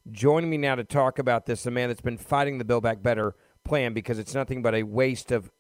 Joining 0.08 0.48
me 0.48 0.56
now 0.56 0.76
to 0.76 0.84
talk 0.84 1.18
about 1.18 1.46
this, 1.46 1.66
a 1.66 1.70
man 1.70 1.88
that's 1.88 2.00
been 2.00 2.16
fighting 2.16 2.58
the 2.58 2.64
Build 2.64 2.84
Back 2.84 3.02
Better 3.02 3.34
plan 3.64 3.92
because 3.92 4.20
it's 4.20 4.34
nothing 4.34 4.62
but 4.62 4.74
a 4.74 4.84
waste 4.84 5.32
of 5.32 5.50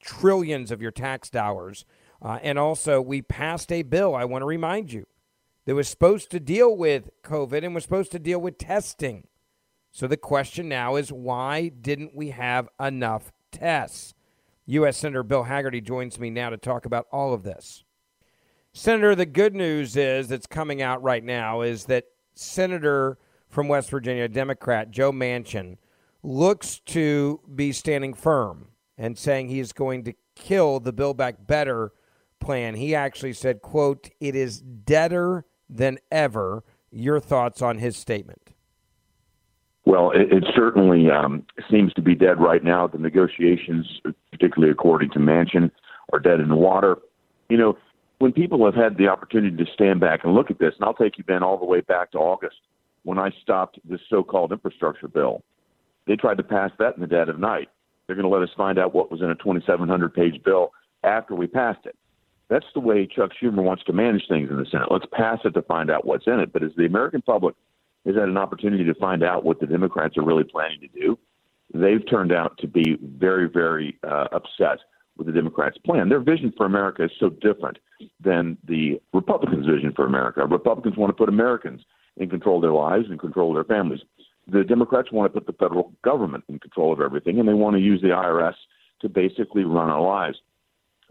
trillions 0.00 0.70
of 0.70 0.80
your 0.80 0.92
tax 0.92 1.30
dollars. 1.30 1.84
Uh, 2.20 2.38
and 2.42 2.60
also, 2.60 3.00
we 3.00 3.22
passed 3.22 3.72
a 3.72 3.82
bill, 3.82 4.14
I 4.14 4.24
want 4.24 4.42
to 4.42 4.46
remind 4.46 4.92
you, 4.92 5.06
that 5.64 5.74
was 5.74 5.88
supposed 5.88 6.30
to 6.30 6.40
deal 6.40 6.76
with 6.76 7.10
COVID 7.22 7.64
and 7.64 7.74
was 7.74 7.84
supposed 7.84 8.12
to 8.12 8.18
deal 8.18 8.40
with 8.40 8.58
testing. 8.58 9.26
So 9.90 10.06
the 10.06 10.16
question 10.16 10.68
now 10.68 10.96
is 10.96 11.12
why 11.12 11.68
didn't 11.68 12.14
we 12.14 12.30
have 12.30 12.68
enough 12.80 13.32
tests? 13.50 14.14
U.S. 14.66 14.96
Senator 14.96 15.22
Bill 15.22 15.44
Hagerty 15.44 15.84
joins 15.84 16.18
me 16.18 16.30
now 16.30 16.50
to 16.50 16.56
talk 16.56 16.86
about 16.86 17.06
all 17.12 17.34
of 17.34 17.42
this. 17.42 17.84
Senator, 18.72 19.14
the 19.14 19.26
good 19.26 19.54
news 19.54 19.96
is 19.96 20.28
that's 20.28 20.46
coming 20.46 20.80
out 20.80 21.02
right 21.02 21.22
now 21.22 21.60
is 21.60 21.84
that 21.86 22.06
Senator 22.34 23.18
from 23.48 23.68
West 23.68 23.90
Virginia, 23.90 24.28
Democrat 24.28 24.90
Joe 24.90 25.12
Manchin, 25.12 25.76
looks 26.22 26.78
to 26.86 27.40
be 27.54 27.72
standing 27.72 28.14
firm 28.14 28.68
and 28.96 29.18
saying 29.18 29.48
he 29.48 29.60
is 29.60 29.72
going 29.72 30.04
to 30.04 30.14
kill 30.34 30.80
the 30.80 30.92
Build 30.92 31.18
Back 31.18 31.46
Better 31.46 31.92
plan. 32.40 32.74
He 32.74 32.94
actually 32.94 33.34
said, 33.34 33.60
quote, 33.60 34.08
it 34.20 34.34
is 34.34 34.60
deader 34.60 35.44
than 35.76 35.98
ever. 36.10 36.62
Your 36.90 37.20
thoughts 37.20 37.62
on 37.62 37.78
his 37.78 37.96
statement? 37.96 38.52
Well, 39.84 40.10
it, 40.12 40.32
it 40.32 40.44
certainly 40.54 41.10
um, 41.10 41.44
seems 41.70 41.92
to 41.94 42.02
be 42.02 42.14
dead 42.14 42.40
right 42.40 42.62
now. 42.62 42.86
The 42.86 42.98
negotiations, 42.98 44.00
particularly 44.30 44.70
according 44.70 45.10
to 45.10 45.18
Manchin, 45.18 45.70
are 46.12 46.20
dead 46.20 46.40
in 46.40 46.48
the 46.48 46.56
water. 46.56 46.98
You 47.48 47.56
know, 47.56 47.78
when 48.18 48.32
people 48.32 48.64
have 48.64 48.74
had 48.74 48.96
the 48.96 49.08
opportunity 49.08 49.56
to 49.56 49.72
stand 49.72 50.00
back 50.00 50.20
and 50.22 50.34
look 50.34 50.50
at 50.50 50.58
this, 50.58 50.74
and 50.76 50.84
I'll 50.84 50.94
take 50.94 51.18
you, 51.18 51.24
Ben, 51.24 51.42
all 51.42 51.58
the 51.58 51.64
way 51.64 51.80
back 51.80 52.12
to 52.12 52.18
August 52.18 52.56
when 53.02 53.18
I 53.18 53.30
stopped 53.42 53.80
this 53.84 54.00
so 54.08 54.22
called 54.22 54.52
infrastructure 54.52 55.08
bill. 55.08 55.42
They 56.06 56.16
tried 56.16 56.36
to 56.36 56.44
pass 56.44 56.70
that 56.78 56.94
in 56.94 57.00
the 57.00 57.06
dead 57.06 57.28
of 57.28 57.40
night. 57.40 57.68
They're 58.06 58.16
going 58.16 58.28
to 58.28 58.34
let 58.34 58.42
us 58.42 58.54
find 58.56 58.78
out 58.78 58.94
what 58.94 59.10
was 59.10 59.22
in 59.22 59.30
a 59.30 59.34
2,700 59.34 60.14
page 60.14 60.42
bill 60.44 60.72
after 61.02 61.34
we 61.34 61.46
passed 61.46 61.86
it. 61.86 61.96
That's 62.52 62.66
the 62.74 62.80
way 62.80 63.06
Chuck 63.06 63.30
Schumer 63.40 63.62
wants 63.62 63.82
to 63.84 63.94
manage 63.94 64.28
things 64.28 64.50
in 64.50 64.58
the 64.58 64.66
Senate. 64.70 64.88
Let's 64.90 65.06
pass 65.10 65.38
it 65.46 65.54
to 65.54 65.62
find 65.62 65.90
out 65.90 66.04
what's 66.04 66.26
in 66.26 66.38
it. 66.38 66.52
But 66.52 66.62
as 66.62 66.72
the 66.76 66.84
American 66.84 67.22
public 67.22 67.54
has 68.04 68.14
had 68.14 68.28
an 68.28 68.36
opportunity 68.36 68.84
to 68.84 68.94
find 68.96 69.24
out 69.24 69.42
what 69.42 69.58
the 69.58 69.66
Democrats 69.66 70.18
are 70.18 70.22
really 70.22 70.44
planning 70.44 70.78
to 70.80 70.88
do, 70.88 71.18
they've 71.72 72.06
turned 72.10 72.30
out 72.30 72.58
to 72.58 72.66
be 72.66 72.98
very, 73.00 73.48
very 73.48 73.98
uh, 74.06 74.26
upset 74.32 74.80
with 75.16 75.28
the 75.28 75.32
Democrats' 75.32 75.78
plan. 75.78 76.10
Their 76.10 76.20
vision 76.20 76.52
for 76.54 76.66
America 76.66 77.04
is 77.04 77.10
so 77.18 77.30
different 77.30 77.78
than 78.22 78.58
the 78.68 79.00
Republicans' 79.14 79.64
vision 79.64 79.94
for 79.96 80.04
America. 80.04 80.44
Republicans 80.44 80.98
want 80.98 81.08
to 81.08 81.16
put 81.16 81.30
Americans 81.30 81.80
in 82.18 82.28
control 82.28 82.56
of 82.56 82.62
their 82.62 82.72
lives 82.72 83.06
and 83.08 83.18
control 83.18 83.54
their 83.54 83.64
families. 83.64 84.00
The 84.46 84.62
Democrats 84.62 85.10
want 85.10 85.32
to 85.32 85.40
put 85.40 85.46
the 85.46 85.54
federal 85.54 85.94
government 86.04 86.44
in 86.50 86.58
control 86.58 86.92
of 86.92 87.00
everything, 87.00 87.40
and 87.40 87.48
they 87.48 87.54
want 87.54 87.76
to 87.76 87.80
use 87.80 88.02
the 88.02 88.08
IRS 88.08 88.56
to 89.00 89.08
basically 89.08 89.64
run 89.64 89.88
our 89.88 90.02
lives. 90.02 90.36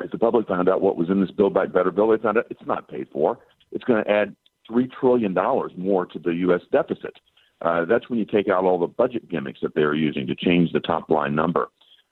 If 0.02 0.12
the 0.12 0.18
public 0.18 0.48
found 0.48 0.70
out 0.70 0.82
what 0.82 0.98
was 0.98 1.10
in 1.10 1.22
this 1.22 1.32
Build 1.32 1.54
Back 1.54 1.72
Better 1.72 1.92
bill, 1.92 2.10
they 2.10 2.18
found 2.18 2.38
out 2.38 2.48
it's 2.50 2.66
not 2.66 2.88
paid 2.88 3.08
for. 3.12 3.40
It's 3.72 3.84
going 3.84 4.04
to 4.04 4.10
add 4.10 4.36
$3 4.70 4.90
trillion 5.00 5.34
more 5.78 6.06
to 6.06 6.20
the 6.20 6.34
U.S. 6.36 6.62
deficit. 6.72 7.14
Uh, 7.62 7.86
that's 7.86 8.10
when 8.10 8.20
you 8.20 8.26
take 8.26 8.50
out 8.50 8.64
all 8.64 8.80
the 8.80 8.88
budget 8.88 9.30
gimmicks 9.30 9.60
that 9.62 9.76
they 9.76 9.82
are 9.82 9.94
using 9.94 10.26
to 10.28 10.36
change 10.36 10.72
the 10.72 10.80
top 10.80 11.10
line 11.10 11.36
number. 11.36 11.68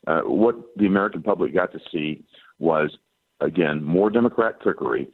Uh, 0.07 0.21
what 0.21 0.55
the 0.77 0.85
American 0.85 1.21
public 1.21 1.53
got 1.53 1.71
to 1.71 1.79
see 1.91 2.23
was, 2.59 2.95
again, 3.41 3.83
more 3.83 4.09
Democrat 4.09 4.61
trickery, 4.61 5.07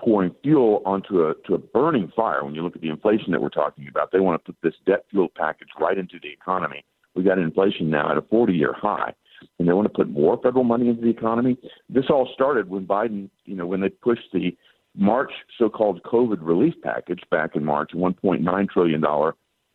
pouring 0.00 0.34
fuel 0.42 0.80
onto 0.86 1.26
a 1.26 1.34
to 1.46 1.54
a 1.54 1.58
burning 1.58 2.10
fire. 2.14 2.44
When 2.44 2.54
you 2.54 2.62
look 2.62 2.76
at 2.76 2.82
the 2.82 2.88
inflation 2.88 3.32
that 3.32 3.42
we're 3.42 3.48
talking 3.48 3.86
about, 3.88 4.12
they 4.12 4.20
want 4.20 4.40
to 4.42 4.52
put 4.52 4.56
this 4.62 4.74
debt 4.86 5.04
fuel 5.10 5.28
package 5.36 5.68
right 5.80 5.98
into 5.98 6.18
the 6.22 6.30
economy. 6.30 6.84
We 7.14 7.24
got 7.24 7.38
inflation 7.38 7.90
now 7.90 8.10
at 8.10 8.16
a 8.16 8.22
40 8.22 8.52
year 8.54 8.72
high 8.72 9.12
and 9.58 9.68
they 9.68 9.72
want 9.72 9.86
to 9.86 9.94
put 9.94 10.08
more 10.08 10.40
federal 10.42 10.64
money 10.64 10.88
into 10.88 11.02
the 11.02 11.10
economy. 11.10 11.56
This 11.88 12.06
all 12.10 12.28
started 12.34 12.68
when 12.68 12.86
Biden, 12.86 13.30
you 13.44 13.56
know, 13.56 13.66
when 13.66 13.80
they 13.80 13.88
pushed 13.88 14.32
the 14.32 14.56
March 14.96 15.30
so-called 15.58 16.02
COVID 16.02 16.38
relief 16.40 16.74
package 16.82 17.20
back 17.30 17.54
in 17.54 17.64
March, 17.64 17.92
a 17.94 17.96
$1.9 17.96 18.68
trillion 18.68 19.04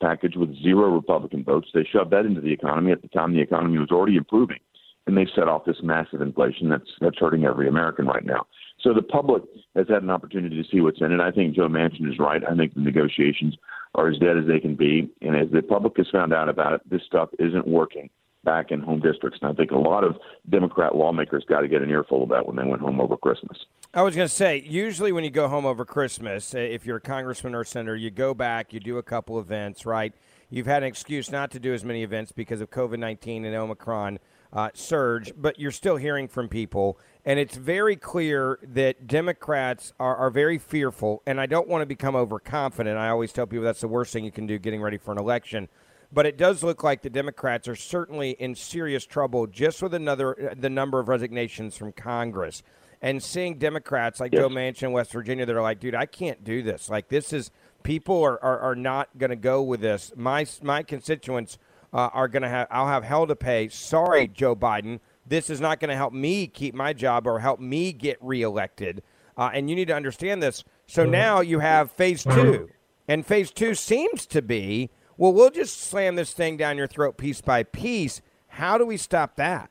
package 0.01 0.35
with 0.35 0.61
zero 0.61 0.89
Republican 0.89 1.43
votes. 1.43 1.69
They 1.73 1.87
shoved 1.89 2.11
that 2.11 2.25
into 2.25 2.41
the 2.41 2.51
economy 2.51 2.91
at 2.91 3.01
the 3.01 3.07
time 3.07 3.33
the 3.33 3.41
economy 3.41 3.77
was 3.77 3.91
already 3.91 4.17
improving. 4.17 4.59
And 5.05 5.17
they 5.17 5.27
set 5.35 5.49
off 5.49 5.65
this 5.65 5.83
massive 5.83 6.21
inflation 6.21 6.69
that's 6.69 6.89
that's 7.01 7.17
hurting 7.19 7.43
every 7.43 7.67
American 7.67 8.05
right 8.05 8.23
now. 8.23 8.47
So 8.79 8.93
the 8.93 9.01
public 9.01 9.43
has 9.75 9.85
had 9.89 10.01
an 10.01 10.09
opportunity 10.09 10.61
to 10.61 10.69
see 10.69 10.79
what's 10.79 11.01
in 11.01 11.11
it. 11.11 11.19
I 11.19 11.29
think 11.29 11.55
Joe 11.55 11.67
Manchin 11.67 12.09
is 12.09 12.19
right. 12.19 12.41
I 12.49 12.55
think 12.55 12.73
the 12.73 12.79
negotiations 12.79 13.57
are 13.95 14.07
as 14.07 14.17
dead 14.17 14.37
as 14.37 14.47
they 14.47 14.61
can 14.61 14.75
be. 14.75 15.09
And 15.21 15.35
as 15.35 15.49
the 15.51 15.61
public 15.61 15.97
has 15.97 16.07
found 16.09 16.33
out 16.33 16.47
about 16.47 16.73
it, 16.73 16.89
this 16.89 17.01
stuff 17.05 17.29
isn't 17.37 17.67
working 17.67 18.09
back 18.43 18.71
in 18.71 18.81
home 18.81 18.99
districts. 18.99 19.39
And 19.41 19.51
I 19.51 19.53
think 19.53 19.71
a 19.71 19.77
lot 19.77 20.03
of 20.03 20.17
Democrat 20.49 20.95
lawmakers 20.95 21.43
got 21.47 21.61
to 21.61 21.67
get 21.67 21.81
an 21.81 21.89
earful 21.89 22.23
of 22.23 22.29
that 22.29 22.45
when 22.45 22.55
they 22.55 22.63
went 22.63 22.81
home 22.81 22.99
over 22.99 23.17
Christmas. 23.17 23.57
I 23.93 24.01
was 24.01 24.15
going 24.15 24.27
to 24.27 24.33
say, 24.33 24.63
usually 24.67 25.11
when 25.11 25.23
you 25.23 25.29
go 25.29 25.47
home 25.47 25.65
over 25.65 25.85
Christmas, 25.85 26.53
eh, 26.53 26.59
if 26.59 26.85
you're 26.85 26.97
a 26.97 27.01
congressman 27.01 27.55
or 27.55 27.61
a 27.61 27.65
senator, 27.65 27.95
you 27.95 28.09
go 28.09 28.33
back, 28.33 28.73
you 28.73 28.79
do 28.79 28.97
a 28.97 29.03
couple 29.03 29.39
events, 29.39 29.85
right? 29.85 30.13
You've 30.49 30.67
had 30.67 30.83
an 30.83 30.87
excuse 30.87 31.31
not 31.31 31.51
to 31.51 31.59
do 31.59 31.73
as 31.73 31.83
many 31.83 32.03
events 32.03 32.31
because 32.31 32.61
of 32.61 32.69
COVID 32.69 32.99
19 32.99 33.45
and 33.45 33.55
Omicron 33.55 34.19
uh, 34.51 34.69
surge, 34.73 35.33
but 35.35 35.59
you're 35.59 35.71
still 35.71 35.97
hearing 35.97 36.27
from 36.27 36.47
people. 36.47 36.99
And 37.25 37.39
it's 37.39 37.55
very 37.55 37.95
clear 37.95 38.59
that 38.61 39.07
Democrats 39.07 39.93
are, 39.99 40.15
are 40.15 40.29
very 40.29 40.59
fearful. 40.59 41.23
And 41.25 41.41
I 41.41 41.47
don't 41.47 41.67
want 41.67 41.81
to 41.81 41.85
become 41.85 42.15
overconfident. 42.15 42.97
I 42.97 43.09
always 43.09 43.33
tell 43.33 43.47
people 43.47 43.63
that's 43.63 43.81
the 43.81 43.87
worst 43.87 44.13
thing 44.13 44.25
you 44.25 44.31
can 44.31 44.45
do 44.45 44.59
getting 44.59 44.81
ready 44.81 44.97
for 44.97 45.11
an 45.11 45.17
election 45.17 45.69
but 46.13 46.25
it 46.25 46.37
does 46.37 46.63
look 46.63 46.83
like 46.83 47.01
the 47.01 47.09
Democrats 47.09 47.67
are 47.67 47.75
certainly 47.75 48.31
in 48.31 48.55
serious 48.55 49.05
trouble 49.05 49.47
just 49.47 49.81
with 49.81 49.93
another 49.93 50.55
the 50.57 50.69
number 50.69 50.99
of 50.99 51.07
resignations 51.07 51.75
from 51.75 51.91
Congress. 51.91 52.61
and 53.03 53.21
seeing 53.21 53.57
Democrats 53.59 54.21
like 54.21 54.31
yes. 54.31 54.41
Joe 54.41 54.49
Manchin 54.49 54.83
in 54.83 54.91
West 54.93 55.11
Virginia 55.11 55.45
that 55.45 55.53
are 55.53 55.61
like, 55.61 55.81
dude, 55.81 55.93
I 55.93 56.05
can't 56.05 56.43
do 56.43 56.63
this. 56.63 56.89
Like, 56.89 57.09
this 57.09 57.33
is 57.33 57.51
people 57.83 58.23
are, 58.23 58.41
are, 58.41 58.59
are 58.59 58.75
not 58.75 59.09
going 59.17 59.29
to 59.29 59.35
go 59.35 59.61
with 59.61 59.81
this. 59.81 60.13
My 60.15 60.47
my 60.63 60.81
constituents 60.83 61.57
uh, 61.91 62.09
are 62.13 62.29
going 62.29 62.43
to 62.43 62.49
have. 62.49 62.67
I'll 62.71 62.87
have 62.87 63.03
hell 63.03 63.27
to 63.27 63.35
pay. 63.35 63.67
Sorry, 63.67 64.27
Joe 64.29 64.55
Biden. 64.55 65.01
This 65.27 65.49
is 65.49 65.59
not 65.59 65.81
going 65.81 65.89
to 65.89 65.97
help 65.97 66.13
me 66.13 66.47
keep 66.47 66.73
my 66.73 66.93
job 66.93 67.27
or 67.27 67.39
help 67.39 67.59
me 67.59 67.91
get 67.91 68.17
reelected. 68.21 69.03
Uh, 69.37 69.49
and 69.53 69.69
you 69.69 69.75
need 69.75 69.87
to 69.89 69.95
understand 69.95 70.41
this. 70.41 70.63
So 70.87 71.03
mm-hmm. 71.03 71.11
now 71.11 71.41
you 71.41 71.59
have 71.59 71.91
phase 71.91 72.23
two, 72.23 72.69
and 73.07 73.25
phase 73.25 73.51
two 73.51 73.75
seems 73.75 74.25
to 74.27 74.41
be 74.41 74.89
well, 75.17 75.33
we'll 75.33 75.51
just 75.51 75.81
slam 75.81 76.15
this 76.15 76.33
thing 76.33 76.57
down 76.57 76.77
your 76.77 76.87
throat 76.87 77.17
piece 77.17 77.41
by 77.41 77.63
piece. 77.63 78.21
How 78.47 78.77
do 78.77 78.85
we 78.85 78.97
stop 78.97 79.35
that? 79.37 79.69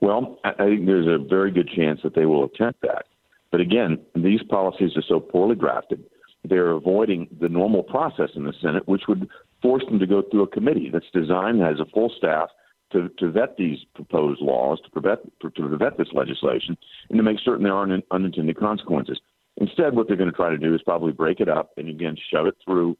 Well, 0.00 0.38
I 0.44 0.52
think 0.54 0.86
there's 0.86 1.06
a 1.06 1.18
very 1.18 1.50
good 1.50 1.68
chance 1.68 2.00
that 2.02 2.14
they 2.14 2.26
will 2.26 2.44
attempt 2.44 2.80
that. 2.82 3.06
But 3.50 3.60
again, 3.60 3.98
these 4.14 4.42
policies 4.48 4.96
are 4.96 5.02
so 5.06 5.20
poorly 5.20 5.56
drafted, 5.56 6.04
they're 6.44 6.70
avoiding 6.70 7.28
the 7.40 7.48
normal 7.48 7.82
process 7.82 8.30
in 8.34 8.44
the 8.44 8.54
Senate, 8.62 8.88
which 8.88 9.02
would 9.08 9.28
force 9.60 9.84
them 9.86 9.98
to 9.98 10.06
go 10.06 10.22
through 10.22 10.42
a 10.42 10.46
committee 10.46 10.88
that's 10.90 11.10
designed, 11.12 11.60
has 11.60 11.80
a 11.80 11.84
full 11.92 12.10
staff 12.16 12.48
to, 12.92 13.10
to 13.18 13.30
vet 13.30 13.56
these 13.56 13.78
proposed 13.94 14.40
laws, 14.40 14.80
to 14.84 14.90
prevent, 14.90 15.20
to 15.42 15.76
vet 15.76 15.98
this 15.98 16.08
legislation, 16.12 16.76
and 17.08 17.18
to 17.18 17.22
make 17.22 17.38
certain 17.44 17.64
there 17.64 17.74
aren't 17.74 18.04
unintended 18.10 18.58
consequences. 18.58 19.20
Instead, 19.58 19.94
what 19.94 20.08
they're 20.08 20.16
going 20.16 20.30
to 20.30 20.36
try 20.36 20.48
to 20.48 20.58
do 20.58 20.74
is 20.74 20.80
probably 20.82 21.12
break 21.12 21.40
it 21.40 21.48
up 21.48 21.72
and 21.76 21.88
again 21.88 22.16
shove 22.32 22.46
it 22.46 22.56
through 22.64 22.96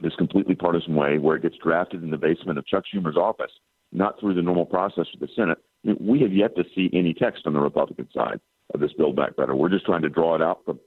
this 0.00 0.14
completely 0.16 0.54
partisan 0.54 0.94
way 0.94 1.18
where 1.18 1.36
it 1.36 1.42
gets 1.42 1.56
drafted 1.62 2.02
in 2.02 2.10
the 2.10 2.16
basement 2.16 2.58
of 2.58 2.66
Chuck 2.66 2.84
Schumer's 2.92 3.16
office, 3.16 3.50
not 3.92 4.18
through 4.18 4.34
the 4.34 4.42
normal 4.42 4.64
process 4.64 5.06
of 5.12 5.20
the 5.20 5.28
Senate. 5.36 5.58
We 6.00 6.20
have 6.20 6.32
yet 6.32 6.56
to 6.56 6.64
see 6.74 6.88
any 6.92 7.12
text 7.12 7.46
on 7.46 7.52
the 7.52 7.60
Republican 7.60 8.08
side 8.14 8.40
of 8.72 8.80
this 8.80 8.92
Build 8.94 9.16
Back 9.16 9.36
Better. 9.36 9.54
We're 9.54 9.68
just 9.68 9.84
trying 9.84 10.02
to 10.02 10.08
draw 10.08 10.34
it 10.34 10.42
out 10.42 10.60
from 10.64 10.80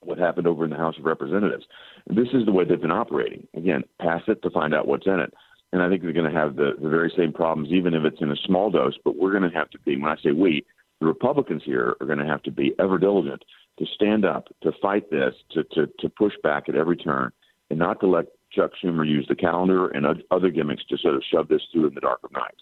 what 0.00 0.18
happened 0.18 0.46
over 0.46 0.64
in 0.64 0.70
the 0.70 0.76
House 0.76 0.96
of 0.98 1.04
Representatives. 1.04 1.64
This 2.06 2.28
is 2.32 2.46
the 2.46 2.52
way 2.52 2.64
they've 2.64 2.80
been 2.80 2.92
operating. 2.92 3.48
Again, 3.54 3.82
pass 4.00 4.22
it 4.28 4.40
to 4.42 4.50
find 4.50 4.74
out 4.74 4.86
what's 4.86 5.06
in 5.06 5.18
it. 5.18 5.34
And 5.72 5.82
I 5.82 5.88
think 5.88 6.02
they're 6.02 6.12
going 6.12 6.32
to 6.32 6.38
have 6.38 6.56
the, 6.56 6.72
the 6.80 6.88
very 6.88 7.12
same 7.16 7.32
problems, 7.32 7.70
even 7.70 7.94
if 7.94 8.04
it's 8.04 8.22
in 8.22 8.30
a 8.30 8.36
small 8.46 8.70
dose. 8.70 8.94
But 9.04 9.16
we're 9.16 9.36
going 9.36 9.50
to 9.50 9.58
have 9.58 9.70
to 9.70 9.78
be, 9.80 9.96
when 9.96 10.10
I 10.10 10.16
say 10.22 10.30
we, 10.30 10.64
the 11.00 11.06
Republicans 11.06 11.62
here 11.64 11.96
are 12.00 12.06
going 12.06 12.18
to 12.18 12.26
have 12.26 12.42
to 12.44 12.50
be 12.50 12.74
ever 12.78 12.98
diligent 12.98 13.44
to 13.78 13.86
stand 13.94 14.24
up, 14.24 14.48
to 14.62 14.72
fight 14.80 15.10
this, 15.10 15.34
to, 15.52 15.64
to, 15.72 15.88
to 15.98 16.08
push 16.08 16.32
back 16.42 16.68
at 16.68 16.74
every 16.74 16.96
turn, 16.96 17.32
and 17.70 17.78
not 17.78 18.00
to 18.00 18.06
let 18.06 18.26
Chuck 18.50 18.70
Schumer 18.82 19.06
use 19.06 19.26
the 19.28 19.36
calendar 19.36 19.88
and 19.88 20.06
other 20.30 20.50
gimmicks 20.50 20.84
to 20.86 20.98
sort 20.98 21.14
of 21.14 21.22
shove 21.30 21.48
this 21.48 21.62
through 21.72 21.88
in 21.88 21.94
the 21.94 22.00
dark 22.00 22.20
of 22.24 22.32
night. 22.32 22.54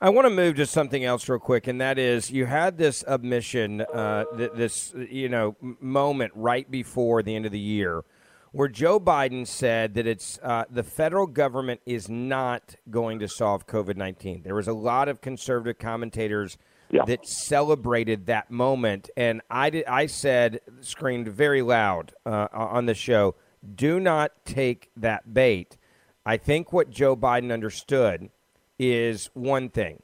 I 0.00 0.10
want 0.10 0.26
to 0.26 0.30
move 0.34 0.56
to 0.56 0.66
something 0.66 1.04
else 1.04 1.28
real 1.28 1.38
quick, 1.38 1.66
and 1.66 1.80
that 1.80 1.98
is 1.98 2.30
you 2.30 2.46
had 2.46 2.76
this 2.76 3.04
admission, 3.06 3.82
uh, 3.82 4.24
this 4.32 4.92
you 4.96 5.28
know 5.28 5.56
moment 5.80 6.32
right 6.34 6.68
before 6.70 7.22
the 7.22 7.34
end 7.36 7.46
of 7.46 7.52
the 7.52 7.58
year, 7.58 8.04
where 8.50 8.68
Joe 8.68 8.98
Biden 8.98 9.46
said 9.46 9.94
that 9.94 10.06
it's 10.06 10.38
uh, 10.42 10.64
the 10.68 10.82
federal 10.82 11.26
government 11.26 11.80
is 11.86 12.08
not 12.08 12.74
going 12.90 13.20
to 13.20 13.28
solve 13.28 13.66
COVID 13.66 13.96
nineteen. 13.96 14.42
There 14.42 14.56
was 14.56 14.68
a 14.68 14.72
lot 14.74 15.08
of 15.08 15.20
conservative 15.20 15.78
commentators 15.78 16.58
yeah. 16.90 17.04
that 17.06 17.26
celebrated 17.26 18.26
that 18.26 18.50
moment, 18.50 19.08
and 19.16 19.40
I 19.50 19.70
did. 19.70 19.86
I 19.86 20.06
said, 20.06 20.60
screamed 20.80 21.28
very 21.28 21.62
loud 21.62 22.12
uh, 22.26 22.48
on 22.52 22.86
the 22.86 22.94
show, 22.94 23.36
"Do 23.74 24.00
not 24.00 24.44
take 24.44 24.90
that 24.96 25.32
bait." 25.34 25.76
I 26.24 26.36
think 26.36 26.72
what 26.72 26.90
Joe 26.90 27.16
Biden 27.16 27.52
understood 27.52 28.30
is 28.78 29.30
one 29.34 29.68
thing. 29.68 30.02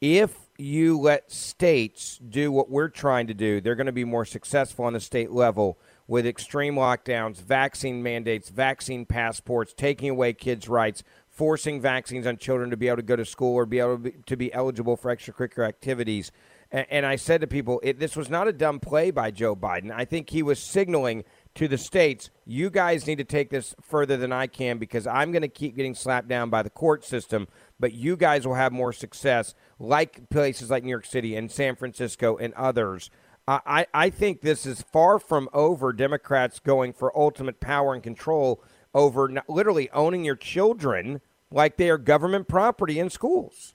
If 0.00 0.36
you 0.58 0.98
let 0.98 1.30
states 1.30 2.18
do 2.18 2.50
what 2.50 2.68
we're 2.68 2.88
trying 2.88 3.28
to 3.28 3.34
do, 3.34 3.60
they're 3.60 3.76
going 3.76 3.86
to 3.86 3.92
be 3.92 4.04
more 4.04 4.24
successful 4.24 4.84
on 4.84 4.92
the 4.92 5.00
state 5.00 5.30
level 5.30 5.78
with 6.08 6.26
extreme 6.26 6.74
lockdowns, 6.74 7.40
vaccine 7.40 8.02
mandates, 8.02 8.48
vaccine 8.48 9.06
passports, 9.06 9.72
taking 9.72 10.10
away 10.10 10.32
kids' 10.32 10.68
rights, 10.68 11.04
forcing 11.28 11.80
vaccines 11.80 12.26
on 12.26 12.36
children 12.36 12.70
to 12.70 12.76
be 12.76 12.88
able 12.88 12.96
to 12.96 13.02
go 13.02 13.16
to 13.16 13.24
school 13.24 13.54
or 13.54 13.64
be 13.64 13.78
able 13.78 13.96
to 13.96 14.02
be, 14.02 14.14
to 14.26 14.36
be 14.36 14.52
eligible 14.52 14.96
for 14.96 15.14
extracurricular 15.14 15.66
activities. 15.66 16.32
And, 16.70 16.86
and 16.90 17.06
I 17.06 17.16
said 17.16 17.40
to 17.40 17.46
people, 17.46 17.80
it, 17.82 17.98
this 17.98 18.16
was 18.16 18.28
not 18.28 18.48
a 18.48 18.52
dumb 18.52 18.80
play 18.80 19.10
by 19.10 19.30
Joe 19.30 19.56
Biden. 19.56 19.90
I 19.90 20.04
think 20.04 20.30
he 20.30 20.42
was 20.42 20.58
signaling 20.58 21.24
to 21.54 21.68
the 21.68 21.78
states, 21.78 22.30
you 22.46 22.70
guys 22.70 23.06
need 23.06 23.18
to 23.18 23.24
take 23.24 23.50
this 23.50 23.74
further 23.82 24.16
than 24.16 24.32
I 24.32 24.46
can 24.46 24.78
because 24.78 25.06
I'm 25.06 25.32
going 25.32 25.42
to 25.42 25.48
keep 25.48 25.76
getting 25.76 25.94
slapped 25.94 26.28
down 26.28 26.50
by 26.50 26.62
the 26.62 26.70
court 26.70 27.04
system 27.04 27.46
but 27.82 27.92
you 27.92 28.16
guys 28.16 28.46
will 28.46 28.54
have 28.54 28.72
more 28.72 28.92
success, 28.92 29.56
like 29.80 30.30
places 30.30 30.70
like 30.70 30.84
New 30.84 30.90
York 30.90 31.04
City 31.04 31.34
and 31.34 31.50
San 31.50 31.74
Francisco 31.74 32.36
and 32.36 32.54
others. 32.54 33.10
I, 33.48 33.86
I 33.92 34.08
think 34.08 34.40
this 34.40 34.64
is 34.64 34.84
far 34.92 35.18
from 35.18 35.48
over. 35.52 35.92
Democrats 35.92 36.60
going 36.60 36.92
for 36.92 37.14
ultimate 37.18 37.58
power 37.58 37.92
and 37.92 38.00
control 38.00 38.62
over 38.94 39.28
literally 39.48 39.90
owning 39.90 40.24
your 40.24 40.36
children 40.36 41.20
like 41.50 41.76
they 41.76 41.90
are 41.90 41.98
government 41.98 42.46
property 42.46 43.00
in 43.00 43.10
schools. 43.10 43.74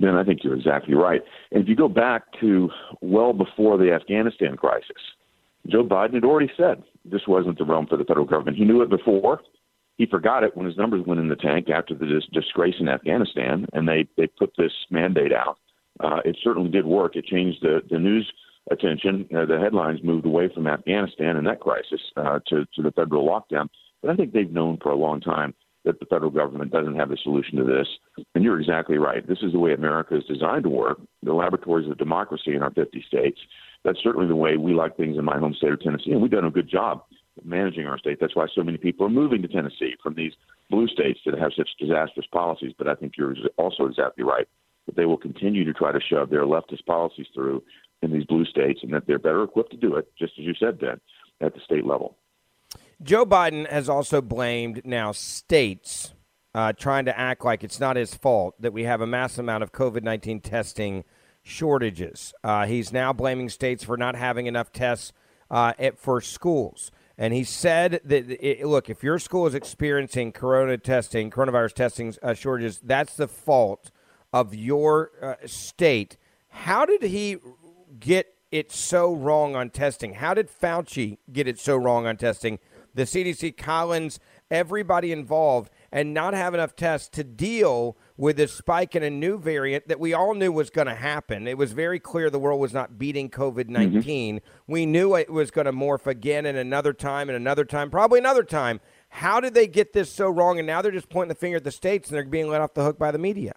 Then 0.00 0.16
I 0.16 0.24
think 0.24 0.42
you're 0.42 0.56
exactly 0.56 0.94
right. 0.94 1.22
And 1.52 1.62
if 1.62 1.68
you 1.68 1.76
go 1.76 1.88
back 1.88 2.24
to 2.40 2.68
well 3.00 3.32
before 3.32 3.78
the 3.78 3.92
Afghanistan 3.92 4.56
crisis, 4.56 4.96
Joe 5.68 5.84
Biden 5.84 6.14
had 6.14 6.24
already 6.24 6.50
said 6.56 6.82
this 7.04 7.22
wasn't 7.26 7.58
the 7.58 7.64
realm 7.64 7.86
for 7.86 7.96
the 7.96 8.04
federal 8.04 8.26
government. 8.26 8.56
He 8.56 8.64
knew 8.64 8.82
it 8.82 8.90
before 8.90 9.40
he 9.96 10.06
forgot 10.06 10.44
it 10.44 10.56
when 10.56 10.66
his 10.66 10.76
numbers 10.76 11.06
went 11.06 11.20
in 11.20 11.28
the 11.28 11.36
tank 11.36 11.70
after 11.70 11.94
the 11.94 12.06
dis- 12.06 12.28
disgrace 12.32 12.74
in 12.78 12.88
Afghanistan, 12.88 13.66
and 13.72 13.88
they 13.88 14.06
they 14.16 14.26
put 14.26 14.52
this 14.56 14.72
mandate 14.90 15.32
out. 15.32 15.58
Uh, 16.00 16.20
it 16.24 16.36
certainly 16.42 16.70
did 16.70 16.84
work. 16.84 17.16
It 17.16 17.24
changed 17.24 17.62
the 17.62 17.80
the 17.88 17.98
news 17.98 18.30
attention. 18.70 19.26
Uh, 19.34 19.46
the 19.46 19.58
headlines 19.58 20.00
moved 20.02 20.26
away 20.26 20.50
from 20.52 20.66
Afghanistan 20.66 21.36
and 21.36 21.46
that 21.46 21.60
crisis 21.60 22.00
uh, 22.16 22.40
to 22.48 22.66
to 22.74 22.82
the 22.82 22.92
federal 22.92 23.26
lockdown. 23.26 23.68
But 24.02 24.10
I 24.10 24.16
think 24.16 24.32
they've 24.32 24.50
known 24.50 24.78
for 24.82 24.90
a 24.90 24.96
long 24.96 25.20
time 25.20 25.54
that 25.84 25.98
the 26.00 26.06
federal 26.06 26.30
government 26.30 26.72
doesn't 26.72 26.96
have 26.96 27.12
a 27.12 27.16
solution 27.18 27.56
to 27.56 27.64
this. 27.64 27.86
And 28.34 28.42
you're 28.44 28.60
exactly 28.60 28.98
right. 28.98 29.26
This 29.26 29.38
is 29.40 29.52
the 29.52 29.58
way 29.58 29.72
America 29.72 30.16
is 30.16 30.24
designed 30.24 30.64
to 30.64 30.68
work. 30.68 30.98
The 31.22 31.32
laboratories 31.32 31.88
of 31.88 31.96
democracy 31.96 32.54
in 32.54 32.62
our 32.62 32.72
50 32.72 33.04
states. 33.06 33.38
That's 33.86 34.02
certainly 34.02 34.26
the 34.26 34.34
way 34.34 34.56
we 34.56 34.74
like 34.74 34.96
things 34.96 35.16
in 35.16 35.24
my 35.24 35.38
home 35.38 35.54
state 35.54 35.70
of 35.70 35.80
Tennessee, 35.80 36.10
and 36.10 36.20
we've 36.20 36.28
done 36.28 36.44
a 36.44 36.50
good 36.50 36.68
job 36.68 37.04
managing 37.44 37.86
our 37.86 37.96
state. 38.00 38.18
That's 38.20 38.34
why 38.34 38.48
so 38.52 38.64
many 38.64 38.78
people 38.78 39.06
are 39.06 39.10
moving 39.10 39.42
to 39.42 39.48
Tennessee 39.48 39.94
from 40.02 40.14
these 40.14 40.32
blue 40.70 40.88
states 40.88 41.20
that 41.24 41.38
have 41.38 41.52
such 41.56 41.68
disastrous 41.78 42.26
policies. 42.32 42.72
But 42.76 42.88
I 42.88 42.96
think 42.96 43.12
you're 43.16 43.36
also 43.58 43.86
exactly 43.86 44.24
right 44.24 44.48
that 44.86 44.96
they 44.96 45.04
will 45.04 45.16
continue 45.16 45.64
to 45.64 45.72
try 45.72 45.92
to 45.92 46.00
shove 46.00 46.30
their 46.30 46.42
leftist 46.42 46.84
policies 46.84 47.28
through 47.32 47.62
in 48.02 48.12
these 48.12 48.24
blue 48.24 48.44
states, 48.44 48.80
and 48.82 48.92
that 48.92 49.06
they're 49.06 49.20
better 49.20 49.44
equipped 49.44 49.70
to 49.70 49.76
do 49.76 49.94
it, 49.94 50.10
just 50.18 50.32
as 50.36 50.44
you 50.44 50.54
said, 50.58 50.80
Ben, 50.80 51.00
at 51.40 51.54
the 51.54 51.60
state 51.60 51.86
level. 51.86 52.16
Joe 53.00 53.24
Biden 53.24 53.70
has 53.70 53.88
also 53.88 54.20
blamed 54.20 54.82
now 54.84 55.12
states 55.12 56.12
uh, 56.56 56.72
trying 56.72 57.04
to 57.04 57.16
act 57.16 57.44
like 57.44 57.62
it's 57.62 57.78
not 57.78 57.94
his 57.94 58.16
fault 58.16 58.60
that 58.60 58.72
we 58.72 58.82
have 58.82 59.00
a 59.00 59.06
massive 59.06 59.40
amount 59.44 59.62
of 59.62 59.70
COVID 59.70 60.02
19 60.02 60.40
testing 60.40 61.04
shortages. 61.46 62.34
Uh, 62.42 62.66
he's 62.66 62.92
now 62.92 63.12
blaming 63.12 63.48
states 63.48 63.84
for 63.84 63.96
not 63.96 64.16
having 64.16 64.46
enough 64.46 64.72
tests 64.72 65.12
uh, 65.48 65.72
at, 65.78 65.96
for 65.96 66.20
schools. 66.20 66.90
And 67.16 67.32
he 67.32 67.44
said 67.44 68.00
that, 68.04 68.28
it, 68.44 68.66
look, 68.66 68.90
if 68.90 69.04
your 69.04 69.20
school 69.20 69.46
is 69.46 69.54
experiencing 69.54 70.32
corona 70.32 70.76
testing, 70.76 71.30
coronavirus 71.30 71.74
testing 71.74 72.14
uh, 72.20 72.34
shortages, 72.34 72.80
that's 72.82 73.14
the 73.14 73.28
fault 73.28 73.92
of 74.32 74.56
your 74.56 75.12
uh, 75.22 75.34
state. 75.46 76.16
How 76.48 76.84
did 76.84 77.02
he 77.02 77.36
get 78.00 78.34
it 78.50 78.72
so 78.72 79.14
wrong 79.14 79.54
on 79.54 79.70
testing? 79.70 80.14
How 80.14 80.34
did 80.34 80.50
Fauci 80.50 81.18
get 81.32 81.46
it 81.46 81.60
so 81.60 81.76
wrong 81.76 82.06
on 82.06 82.16
testing? 82.16 82.58
The 82.92 83.04
CDC, 83.04 83.56
Collins, 83.56 84.18
everybody 84.50 85.12
involved, 85.12 85.70
and 85.92 86.12
not 86.12 86.34
have 86.34 86.54
enough 86.54 86.74
tests 86.74 87.08
to 87.10 87.22
deal 87.22 87.96
with 88.16 88.36
this 88.36 88.52
spike 88.52 88.96
in 88.96 89.02
a 89.02 89.10
new 89.10 89.38
variant 89.38 89.88
that 89.88 90.00
we 90.00 90.14
all 90.14 90.34
knew 90.34 90.50
was 90.50 90.70
going 90.70 90.86
to 90.86 90.94
happen. 90.94 91.46
It 91.46 91.58
was 91.58 91.72
very 91.72 91.98
clear 92.00 92.30
the 92.30 92.38
world 92.38 92.60
was 92.60 92.72
not 92.72 92.98
beating 92.98 93.28
COVID 93.28 93.68
19. 93.68 94.36
Mm-hmm. 94.36 94.72
We 94.72 94.86
knew 94.86 95.14
it 95.16 95.30
was 95.30 95.50
going 95.50 95.66
to 95.66 95.72
morph 95.72 96.06
again 96.06 96.46
in 96.46 96.56
another 96.56 96.92
time 96.92 97.28
and 97.28 97.36
another 97.36 97.64
time, 97.64 97.90
probably 97.90 98.18
another 98.18 98.44
time. 98.44 98.80
How 99.10 99.40
did 99.40 99.54
they 99.54 99.66
get 99.66 99.92
this 99.92 100.12
so 100.12 100.28
wrong? 100.28 100.58
And 100.58 100.66
now 100.66 100.82
they're 100.82 100.92
just 100.92 101.08
pointing 101.08 101.28
the 101.28 101.34
finger 101.34 101.58
at 101.58 101.64
the 101.64 101.70
states 101.70 102.08
and 102.08 102.16
they're 102.16 102.24
being 102.24 102.48
let 102.48 102.60
off 102.60 102.74
the 102.74 102.84
hook 102.84 102.98
by 102.98 103.10
the 103.10 103.18
media. 103.18 103.54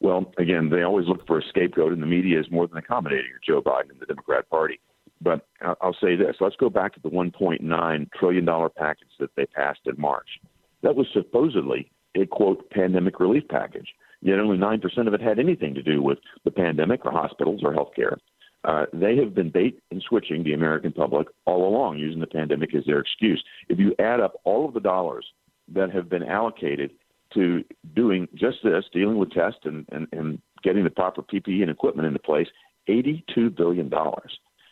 Well, 0.00 0.32
again, 0.38 0.68
they 0.70 0.82
always 0.82 1.06
look 1.06 1.26
for 1.26 1.38
a 1.38 1.42
scapegoat, 1.42 1.92
and 1.92 2.02
the 2.02 2.06
media 2.06 2.38
is 2.38 2.50
more 2.50 2.66
than 2.66 2.76
accommodating 2.76 3.30
Joe 3.46 3.62
Biden 3.62 3.90
and 3.90 4.00
the 4.00 4.06
Democrat 4.06 4.48
Party. 4.50 4.80
But 5.20 5.46
I'll 5.80 5.96
say 6.00 6.16
this 6.16 6.36
let's 6.40 6.56
go 6.56 6.68
back 6.68 6.92
to 6.94 7.00
the 7.00 7.08
$1.9 7.08 8.10
trillion 8.12 8.46
package 8.76 9.08
that 9.18 9.30
they 9.36 9.46
passed 9.46 9.80
in 9.86 9.94
March. 9.98 10.28
That 10.82 10.96
was 10.96 11.06
supposedly 11.14 11.90
a 12.16 12.26
quote 12.26 12.68
pandemic 12.70 13.20
relief 13.20 13.44
package. 13.48 13.88
Yet 14.20 14.38
only 14.38 14.56
9% 14.56 15.06
of 15.06 15.14
it 15.14 15.20
had 15.20 15.38
anything 15.38 15.74
to 15.74 15.82
do 15.82 16.02
with 16.02 16.18
the 16.44 16.50
pandemic 16.50 17.04
or 17.04 17.12
hospitals 17.12 17.60
or 17.62 17.74
healthcare. 17.74 18.16
Uh, 18.64 18.86
they 18.94 19.16
have 19.16 19.34
been 19.34 19.50
bait 19.50 19.82
and 19.90 20.02
switching 20.08 20.42
the 20.42 20.54
American 20.54 20.92
public 20.92 21.28
all 21.44 21.68
along, 21.68 21.98
using 21.98 22.20
the 22.20 22.26
pandemic 22.26 22.74
as 22.74 22.84
their 22.86 23.00
excuse. 23.00 23.42
If 23.68 23.78
you 23.78 23.94
add 23.98 24.20
up 24.20 24.40
all 24.44 24.66
of 24.66 24.72
the 24.72 24.80
dollars 24.80 25.26
that 25.74 25.90
have 25.90 26.08
been 26.08 26.22
allocated 26.22 26.92
to 27.34 27.64
doing 27.94 28.28
just 28.34 28.58
this, 28.62 28.84
dealing 28.92 29.18
with 29.18 29.30
tests 29.32 29.60
and, 29.64 29.84
and, 29.92 30.06
and 30.12 30.40
getting 30.62 30.84
the 30.84 30.90
proper 30.90 31.22
PPE 31.22 31.62
and 31.62 31.70
equipment 31.70 32.06
into 32.06 32.18
place. 32.18 32.48
$82 32.88 33.56
billion 33.56 33.90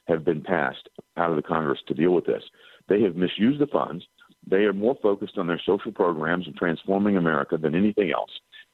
have 0.08 0.24
been 0.24 0.42
passed 0.42 0.88
out 1.16 1.30
of 1.30 1.36
the 1.36 1.42
Congress 1.42 1.80
to 1.88 1.94
deal 1.94 2.12
with 2.12 2.26
this. 2.26 2.42
They 2.88 3.02
have 3.02 3.16
misused 3.16 3.60
the 3.60 3.66
funds. 3.66 4.04
They 4.48 4.64
are 4.64 4.72
more 4.72 4.96
focused 5.02 5.38
on 5.38 5.46
their 5.46 5.60
social 5.64 5.92
programs 5.92 6.46
and 6.46 6.56
transforming 6.56 7.16
America 7.16 7.56
than 7.56 7.74
anything 7.74 8.10
else. 8.10 8.30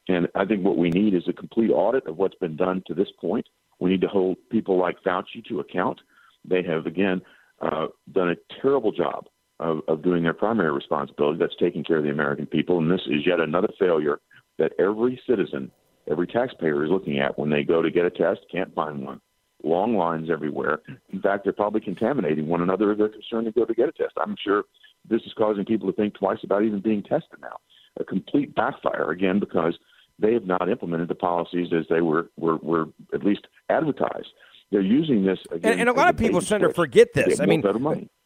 And 0.09 0.26
I 0.35 0.44
think 0.44 0.64
what 0.64 0.78
we 0.78 0.90
need 0.90 1.14
is 1.14 1.24
a 1.28 1.33
complete 1.33 1.70
audit 1.70 2.07
of 2.07 2.16
what's 2.16 2.37
been 2.37 2.57
done 2.57 2.83
to 2.87 2.94
this 2.94 3.09
point. 3.20 3.46
We 3.78 3.90
need 3.90 4.00
to 4.00 4.09
hold 4.09 4.38
people 4.50 4.78
like 4.78 4.96
Fauci 5.07 5.44
to 5.48 5.61
account. 5.61 6.00
They 6.44 6.62
have, 6.62 6.87
again, 6.87 7.20
uh, 7.61 7.88
done 8.12 8.31
a 8.31 8.61
terrible 8.62 8.92
job 8.92 9.26
of, 9.61 9.81
of 9.88 10.02
doing 10.02 10.22
their 10.22 10.35
primary 10.35 10.72
responsibility 10.72 11.38
that's 11.38 11.57
taking 11.61 11.85
care 11.85 11.98
of 11.98 12.04
the 12.04 12.11
American 12.11 12.46
people. 12.46 12.78
And 12.78 12.90
this 12.90 13.02
is 13.07 13.26
yet 13.26 13.40
another 13.40 13.68
failure 13.78 14.20
that 14.59 14.72
every 14.78 15.20
citizen, 15.28 15.70
every 16.11 16.26
taxpayer 16.26 16.85
is 16.85 16.90
looking 16.90 17.18
at 17.18 17.38
when 17.38 17.50
they 17.50 17.62
go 17.62 17.83
to 17.83 17.90
get 17.90 18.07
a 18.07 18.11
test, 18.11 18.40
can't 18.50 18.74
find 18.74 19.04
one. 19.04 19.20
Long 19.64 19.96
lines 19.96 20.31
everywhere. 20.31 20.81
In 21.11 21.20
fact, 21.20 21.44
they're 21.44 21.52
probably 21.52 21.81
contaminating 21.81 22.46
one 22.46 22.62
another 22.62 22.92
if 22.92 22.98
they're 22.98 23.09
concerned 23.09 23.46
to 23.46 23.52
go 23.52 23.64
to 23.64 23.74
get 23.74 23.88
a 23.88 23.92
test. 23.92 24.14
I'm 24.16 24.37
sure 24.42 24.64
this 25.08 25.22
is 25.22 25.32
causing 25.37 25.64
people 25.64 25.90
to 25.90 25.96
think 25.96 26.14
twice 26.14 26.38
about 26.42 26.64
even 26.64 26.80
being 26.80 27.02
tested 27.02 27.40
now. 27.40 27.56
A 27.98 28.04
complete 28.04 28.54
backfire, 28.54 29.11
again, 29.11 29.40
because 29.40 29.76
they 30.18 30.32
have 30.32 30.44
not 30.44 30.68
implemented 30.68 31.08
the 31.08 31.14
policies 31.14 31.68
as 31.72 31.84
they 31.88 32.00
were, 32.00 32.30
were, 32.37 32.56
were 32.58 32.87
at 33.14 33.24
least 33.24 33.46
advertised. 33.68 34.28
They're 34.70 34.80
using 34.80 35.24
this 35.24 35.38
again. 35.50 35.72
And, 35.72 35.80
and 35.82 35.88
a 35.88 35.92
lot 35.92 36.11
of 36.11 36.18
people, 36.18 36.40
Senator, 36.40 36.72
forget 36.72 37.14
this. 37.14 37.40
I 37.40 37.46
mean, 37.46 37.64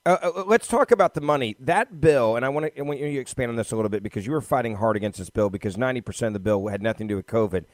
uh, 0.04 0.16
uh, 0.20 0.44
let's 0.46 0.66
talk 0.66 0.90
about 0.90 1.14
the 1.14 1.20
money. 1.20 1.54
That 1.60 2.00
bill, 2.00 2.34
and 2.34 2.44
I 2.44 2.48
want 2.48 2.74
to 2.74 2.82
want 2.82 2.98
you 2.98 3.06
to 3.06 3.18
expand 3.18 3.50
on 3.50 3.56
this 3.56 3.70
a 3.70 3.76
little 3.76 3.88
bit 3.88 4.02
because 4.02 4.26
you 4.26 4.32
were 4.32 4.40
fighting 4.40 4.74
hard 4.76 4.96
against 4.96 5.18
this 5.18 5.30
bill 5.30 5.50
because 5.50 5.76
90% 5.76 6.26
of 6.28 6.32
the 6.32 6.40
bill 6.40 6.66
had 6.66 6.82
nothing 6.82 7.06
to 7.06 7.12
do 7.12 7.16
with 7.16 7.26
COVID. 7.26 7.64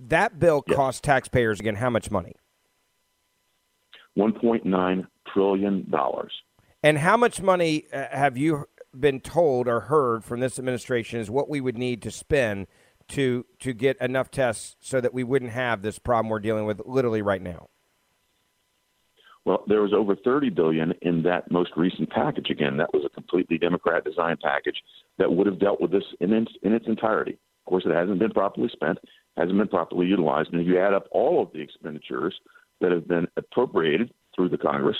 That 0.00 0.40
bill 0.40 0.64
yes. 0.66 0.76
cost 0.76 1.04
taxpayers, 1.04 1.60
again, 1.60 1.76
how 1.76 1.90
much 1.90 2.10
money? 2.10 2.34
$1.9 4.18 5.06
trillion. 5.32 5.92
And 6.82 6.98
how 6.98 7.16
much 7.16 7.42
money 7.42 7.86
uh, 7.92 8.06
have 8.10 8.36
you 8.36 8.66
been 8.98 9.20
told 9.20 9.68
or 9.68 9.80
heard 9.80 10.24
from 10.24 10.40
this 10.40 10.58
administration 10.58 11.20
is 11.20 11.30
what 11.30 11.48
we 11.48 11.60
would 11.60 11.78
need 11.78 12.02
to 12.02 12.10
spend 12.10 12.66
to 13.08 13.44
to 13.58 13.72
get 13.72 13.96
enough 14.00 14.30
tests 14.30 14.76
so 14.80 15.00
that 15.00 15.12
we 15.12 15.24
wouldn't 15.24 15.52
have 15.52 15.82
this 15.82 15.98
problem 15.98 16.30
we're 16.30 16.40
dealing 16.40 16.64
with 16.64 16.80
literally 16.86 17.22
right 17.22 17.42
now? 17.42 17.68
Well, 19.44 19.64
there 19.66 19.82
was 19.82 19.92
over 19.92 20.14
30 20.16 20.50
billion 20.50 20.92
in 21.02 21.22
that 21.22 21.50
most 21.50 21.70
recent 21.76 22.10
package. 22.10 22.50
Again, 22.50 22.76
that 22.76 22.92
was 22.92 23.04
a 23.04 23.08
completely 23.08 23.58
Democrat 23.58 24.04
designed 24.04 24.40
package 24.40 24.76
that 25.18 25.32
would 25.32 25.46
have 25.46 25.58
dealt 25.58 25.80
with 25.80 25.90
this 25.90 26.04
in 26.20 26.32
in 26.32 26.72
its 26.72 26.86
entirety. 26.86 27.32
Of 27.32 27.70
course, 27.70 27.84
it 27.86 27.94
hasn't 27.94 28.18
been 28.18 28.30
properly 28.30 28.68
spent, 28.72 28.98
hasn't 29.36 29.58
been 29.58 29.68
properly 29.68 30.06
utilized, 30.06 30.52
and 30.52 30.60
if 30.60 30.66
you 30.66 30.78
add 30.78 30.94
up 30.94 31.06
all 31.10 31.42
of 31.42 31.52
the 31.52 31.60
expenditures 31.60 32.34
that 32.80 32.90
have 32.90 33.06
been 33.06 33.26
appropriated 33.36 34.12
through 34.34 34.48
the 34.48 34.58
Congress, 34.58 34.96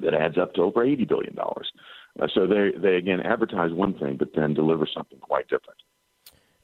that 0.00 0.14
adds 0.14 0.38
up 0.38 0.54
to 0.54 0.62
over 0.62 0.84
80 0.84 1.04
billion 1.04 1.34
dollars. 1.34 1.70
Uh, 2.20 2.26
so 2.34 2.46
they 2.46 2.72
they 2.76 2.96
again 2.96 3.20
advertise 3.20 3.72
one 3.72 3.98
thing, 3.98 4.16
but 4.18 4.28
then 4.34 4.54
deliver 4.54 4.86
something 4.86 5.18
quite 5.18 5.48
different. 5.48 5.78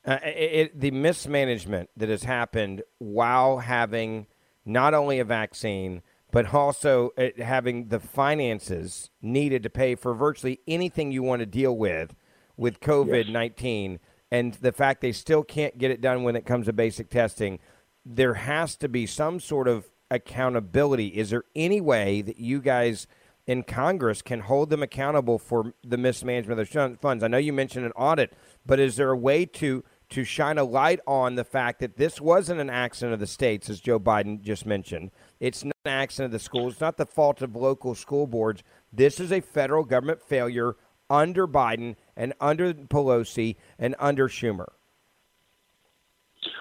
Uh, 0.06 0.18
it, 0.24 0.78
the 0.78 0.90
mismanagement 0.90 1.90
that 1.96 2.08
has 2.08 2.24
happened 2.24 2.82
while 2.98 3.58
having 3.58 4.26
not 4.64 4.94
only 4.94 5.18
a 5.18 5.24
vaccine 5.24 6.02
but 6.30 6.54
also 6.54 7.10
uh, 7.16 7.28
having 7.38 7.88
the 7.88 8.00
finances 8.00 9.10
needed 9.22 9.62
to 9.62 9.70
pay 9.70 9.94
for 9.94 10.14
virtually 10.14 10.60
anything 10.66 11.10
you 11.10 11.22
want 11.22 11.40
to 11.40 11.46
deal 11.46 11.76
with 11.76 12.14
with 12.56 12.80
COVID 12.80 13.30
19 13.30 13.92
yes. 13.92 14.00
and 14.30 14.54
the 14.54 14.72
fact 14.72 15.00
they 15.00 15.12
still 15.12 15.42
can't 15.42 15.78
get 15.78 15.90
it 15.90 16.00
done 16.00 16.22
when 16.22 16.36
it 16.36 16.44
comes 16.44 16.66
to 16.66 16.72
basic 16.72 17.08
testing, 17.08 17.58
there 18.04 18.34
has 18.34 18.76
to 18.76 18.88
be 18.88 19.06
some 19.06 19.40
sort 19.40 19.68
of 19.68 19.90
accountability. 20.10 21.08
Is 21.08 21.30
there 21.30 21.44
any 21.54 21.80
way 21.80 22.22
that 22.22 22.38
you 22.38 22.60
guys 22.60 23.06
in 23.48 23.62
Congress 23.62 24.20
can 24.20 24.40
hold 24.40 24.68
them 24.68 24.82
accountable 24.82 25.38
for 25.38 25.72
the 25.82 25.96
mismanagement 25.96 26.60
of 26.60 26.70
their 26.70 26.96
funds? 26.96 27.24
I 27.24 27.28
know 27.28 27.38
you 27.38 27.52
mentioned 27.52 27.86
an 27.86 27.92
audit, 27.92 28.34
but 28.64 28.78
is 28.78 28.96
there 28.96 29.10
a 29.10 29.16
way 29.16 29.46
to 29.46 29.82
to 30.10 30.24
shine 30.24 30.56
a 30.56 30.64
light 30.64 31.00
on 31.06 31.34
the 31.34 31.44
fact 31.44 31.80
that 31.80 31.98
this 31.98 32.18
wasn't 32.18 32.58
an 32.60 32.70
accident 32.70 33.12
of 33.12 33.20
the 33.20 33.26
states, 33.26 33.68
as 33.68 33.78
Joe 33.78 34.00
Biden 34.00 34.40
just 34.40 34.64
mentioned, 34.64 35.10
it's 35.38 35.64
not 35.64 35.74
an 35.84 35.92
accident 35.92 36.26
of 36.26 36.32
the 36.32 36.38
schools. 36.38 36.74
It's 36.74 36.80
not 36.80 36.96
the 36.96 37.04
fault 37.04 37.42
of 37.42 37.54
local 37.54 37.94
school 37.94 38.26
boards. 38.26 38.62
This 38.90 39.20
is 39.20 39.30
a 39.32 39.42
federal 39.42 39.84
government 39.84 40.22
failure 40.22 40.76
under 41.10 41.46
Biden 41.46 41.96
and 42.16 42.32
under 42.40 42.72
Pelosi 42.72 43.56
and 43.78 43.94
under 43.98 44.28
Schumer. 44.28 44.68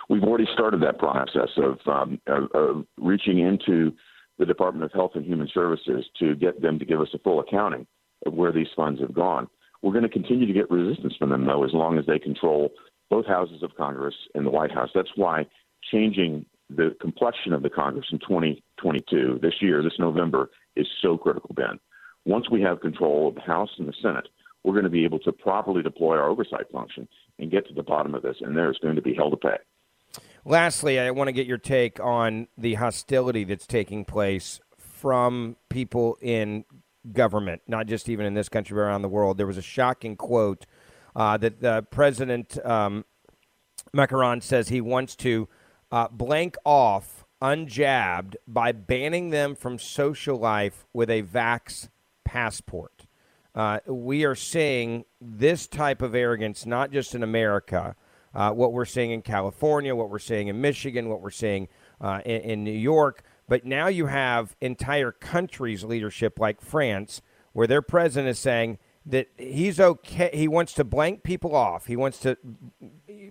We've 0.09 0.23
already 0.23 0.47
started 0.53 0.81
that 0.81 0.99
process 0.99 1.49
of, 1.55 1.79
um, 1.85 2.19
of, 2.27 2.51
of 2.53 2.85
reaching 2.97 3.39
into 3.39 3.93
the 4.37 4.45
Department 4.45 4.85
of 4.85 4.91
Health 4.91 5.11
and 5.15 5.25
Human 5.25 5.49
Services 5.53 6.05
to 6.19 6.35
get 6.35 6.61
them 6.61 6.79
to 6.79 6.85
give 6.85 7.01
us 7.01 7.09
a 7.13 7.19
full 7.19 7.39
accounting 7.39 7.87
of 8.25 8.33
where 8.33 8.51
these 8.51 8.67
funds 8.75 9.01
have 9.01 9.13
gone. 9.13 9.47
We're 9.81 9.91
going 9.91 10.03
to 10.03 10.09
continue 10.09 10.47
to 10.47 10.53
get 10.53 10.71
resistance 10.71 11.15
from 11.17 11.29
them, 11.29 11.45
though, 11.45 11.63
as 11.63 11.73
long 11.73 11.97
as 11.97 12.05
they 12.05 12.19
control 12.19 12.71
both 13.09 13.25
houses 13.25 13.63
of 13.63 13.75
Congress 13.75 14.15
and 14.35 14.45
the 14.45 14.51
White 14.51 14.71
House. 14.71 14.89
That's 14.93 15.15
why 15.15 15.45
changing 15.91 16.45
the 16.69 16.95
complexion 16.99 17.53
of 17.53 17.63
the 17.63 17.69
Congress 17.69 18.07
in 18.11 18.19
2022, 18.19 19.39
this 19.41 19.53
year, 19.61 19.81
this 19.81 19.99
November, 19.99 20.49
is 20.75 20.87
so 21.01 21.17
critical, 21.17 21.53
Ben. 21.55 21.79
Once 22.25 22.49
we 22.49 22.61
have 22.61 22.81
control 22.81 23.29
of 23.29 23.35
the 23.35 23.41
House 23.41 23.69
and 23.77 23.87
the 23.87 23.93
Senate, 24.01 24.27
we're 24.63 24.73
going 24.73 24.83
to 24.83 24.89
be 24.89 25.05
able 25.05 25.19
to 25.19 25.31
properly 25.31 25.81
deploy 25.81 26.17
our 26.17 26.29
oversight 26.29 26.69
function 26.71 27.07
and 27.39 27.51
get 27.51 27.65
to 27.67 27.73
the 27.73 27.83
bottom 27.83 28.13
of 28.15 28.23
this, 28.23 28.35
and 28.41 28.57
there's 28.57 28.77
going 28.79 28.95
to 28.95 29.01
be 29.01 29.13
hell 29.13 29.29
to 29.29 29.37
pay. 29.37 29.57
Lastly, 30.49 30.97
I 30.97 31.11
want 31.11 31.27
to 31.27 31.33
get 31.33 31.45
your 31.45 31.57
take 31.57 31.99
on 31.99 32.47
the 32.57 32.75
hostility 32.75 33.43
that's 33.43 33.67
taking 33.67 34.05
place 34.05 34.61
from 34.77 35.57
people 35.67 36.17
in 36.21 36.63
government, 37.11 37.63
not 37.67 37.85
just 37.85 38.07
even 38.07 38.25
in 38.25 38.33
this 38.33 38.47
country, 38.47 38.73
but 38.73 38.79
around 38.79 39.01
the 39.01 39.09
world. 39.09 39.37
There 39.37 39.45
was 39.45 39.57
a 39.57 39.61
shocking 39.61 40.15
quote 40.15 40.65
uh, 41.17 41.35
that 41.35 41.61
uh, 41.61 41.81
President 41.81 42.65
um, 42.65 43.03
Macron 43.91 44.39
says 44.39 44.69
he 44.69 44.79
wants 44.79 45.17
to 45.17 45.49
uh, 45.91 46.07
blank 46.07 46.55
off 46.63 47.25
unjabbed 47.41 48.37
by 48.47 48.71
banning 48.71 49.31
them 49.31 49.53
from 49.53 49.77
social 49.77 50.37
life 50.37 50.85
with 50.93 51.09
a 51.09 51.23
vax 51.23 51.89
passport. 52.23 53.05
Uh, 53.53 53.79
we 53.85 54.23
are 54.23 54.33
seeing 54.33 55.03
this 55.19 55.67
type 55.67 56.01
of 56.01 56.15
arrogance 56.15 56.65
not 56.65 56.89
just 56.89 57.13
in 57.13 57.21
America, 57.21 57.97
uh, 58.37 58.51
what 58.51 58.71
we're 58.71 58.85
seeing 58.85 59.11
in 59.11 59.21
California, 59.21 59.93
what 59.93 60.09
we're 60.09 60.19
seeing 60.19 60.47
in 60.47 60.61
Michigan, 60.61 61.09
what 61.09 61.21
we're 61.21 61.29
seeing 61.31 61.67
uh, 61.99 62.21
in, 62.23 62.41
in 62.41 62.63
New 62.63 62.71
York. 62.71 63.23
But 63.49 63.65
now 63.65 63.87
you 63.87 64.05
have 64.05 64.55
entire 64.61 65.11
countries' 65.11 65.83
leadership 65.83 66.39
like 66.39 66.61
France, 66.61 67.21
where 67.51 67.67
their 67.67 67.81
president 67.81 68.29
is 68.29 68.39
saying 68.39 68.77
that 69.05 69.27
he's 69.37 69.79
okay. 69.79 70.29
He 70.33 70.47
wants 70.47 70.73
to 70.73 70.83
blank 70.83 71.23
people 71.23 71.55
off. 71.55 71.87
He 71.87 71.95
wants 71.95 72.19
to 72.19 72.37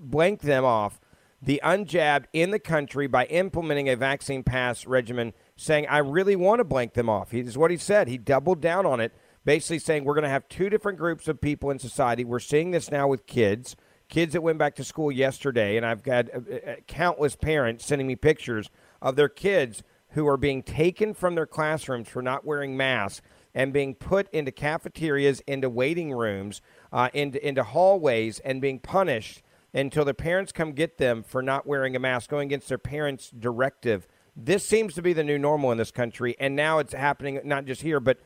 blank 0.01 0.43
them 0.43 0.65
off 0.65 1.01
the 1.41 1.61
unjabbed 1.63 2.25
in 2.33 2.51
the 2.51 2.59
country 2.59 3.07
by 3.07 3.27
implementing 3.27 3.89
a 3.89 3.95
vaccine 3.97 4.43
pass 4.43 4.87
regimen, 4.87 5.33
saying, 5.55 5.87
I 5.87 5.99
really 5.99 6.35
want 6.35 6.59
to 6.61 6.65
blank 6.65 6.95
them 6.95 7.09
off. 7.09 7.31
He, 7.31 7.41
is 7.41 7.57
what 7.57 7.71
he 7.71 7.77
said. 7.77 8.09
He 8.09 8.19
doubled 8.19 8.61
down 8.61 8.87
on 8.87 9.01
it, 9.01 9.13
basically 9.45 9.79
saying, 9.79 10.05
We're 10.05 10.15
going 10.15 10.25
to 10.25 10.31
have 10.31 10.49
two 10.49 10.69
different 10.69 10.99
groups 10.99 11.29
of 11.29 11.41
people 11.41 11.71
in 11.71 11.79
society. 11.79 12.25
We're 12.25 12.41
seeing 12.41 12.73
this 12.73 12.91
now 12.91 13.07
with 13.07 13.27
kids, 13.27 13.77
kids 14.09 14.33
that 14.33 14.43
went 14.43 14.59
back 14.59 14.75
to 14.77 14.85
school 14.85 15.11
yesterday, 15.11 15.77
and 15.77 15.85
I've 15.85 16.03
got 16.03 16.27
uh, 16.33 16.39
uh, 16.55 16.75
countless 16.87 17.37
parents 17.37 17.85
sending 17.85 18.07
me 18.07 18.17
pictures 18.17 18.71
of 19.03 19.17
their 19.17 19.29
kids 19.29 19.83
who 20.11 20.27
are 20.27 20.37
being 20.37 20.63
taken 20.63 21.13
from 21.15 21.35
their 21.35 21.47
classrooms 21.47 22.09
for 22.09 22.23
not 22.23 22.45
wearing 22.45 22.77
masks 22.77 23.23
and 23.55 23.73
being 23.73 23.95
put 23.95 24.29
into 24.33 24.53
cafeterias, 24.53 25.41
into 25.47 25.69
waiting 25.69 26.13
rooms, 26.13 26.61
uh, 26.93 27.09
into, 27.15 27.45
into 27.47 27.63
hallways, 27.63 28.39
and 28.41 28.61
being 28.61 28.79
punished 28.79 29.43
until 29.73 30.05
their 30.05 30.15
parents 30.15 30.53
come 30.53 30.73
get 30.73 30.99
them 30.99 31.23
for 31.23 31.43
not 31.43 31.67
wearing 31.67 31.97
a 31.97 31.99
mask, 31.99 32.31
going 32.31 32.49
against 32.49 32.69
their 32.69 32.79
parents' 32.79 33.31
directive. 33.31 34.07
This 34.37 34.67
seems 34.67 34.95
to 34.95 35.03
be 35.03 35.13
the 35.13 35.25
new 35.25 35.39
normal 35.39 35.73
in 35.73 35.79
this 35.79 35.91
country, 35.91 36.37
and 36.39 36.55
now 36.55 36.79
it's 36.79 36.93
happening 36.93 37.41
not 37.45 37.65
just 37.65 37.83
here, 37.83 38.01
but 38.01 38.19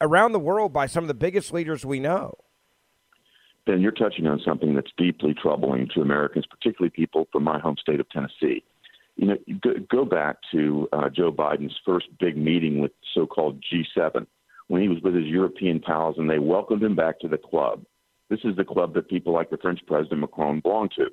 around 0.00 0.32
the 0.32 0.40
world 0.40 0.72
by 0.72 0.86
some 0.86 1.04
of 1.04 1.08
the 1.08 1.14
biggest 1.14 1.52
leaders 1.52 1.86
we 1.86 2.00
know. 2.00 2.34
Ben, 3.66 3.80
you're 3.80 3.90
touching 3.90 4.26
on 4.28 4.40
something 4.44 4.74
that's 4.74 4.92
deeply 4.96 5.34
troubling 5.34 5.88
to 5.94 6.00
Americans, 6.00 6.46
particularly 6.46 6.90
people 6.90 7.26
from 7.32 7.42
my 7.42 7.58
home 7.58 7.76
state 7.80 7.98
of 7.98 8.08
Tennessee. 8.10 8.62
You 9.16 9.26
know, 9.26 9.36
go 9.90 10.04
back 10.04 10.36
to 10.52 10.88
uh, 10.92 11.08
Joe 11.08 11.32
Biden's 11.32 11.76
first 11.84 12.06
big 12.20 12.36
meeting 12.36 12.80
with 12.80 12.92
so-called 13.14 13.62
G7 13.72 14.26
when 14.68 14.82
he 14.82 14.88
was 14.88 14.98
with 15.02 15.14
his 15.14 15.24
European 15.24 15.80
pals, 15.80 16.16
and 16.18 16.30
they 16.30 16.38
welcomed 16.38 16.82
him 16.82 16.94
back 16.94 17.18
to 17.20 17.28
the 17.28 17.38
club. 17.38 17.82
This 18.28 18.40
is 18.44 18.56
the 18.56 18.64
club 18.64 18.94
that 18.94 19.08
people 19.08 19.32
like 19.32 19.50
the 19.50 19.58
French 19.58 19.80
President 19.86 20.20
Macron 20.20 20.60
belong 20.60 20.88
to. 20.96 21.06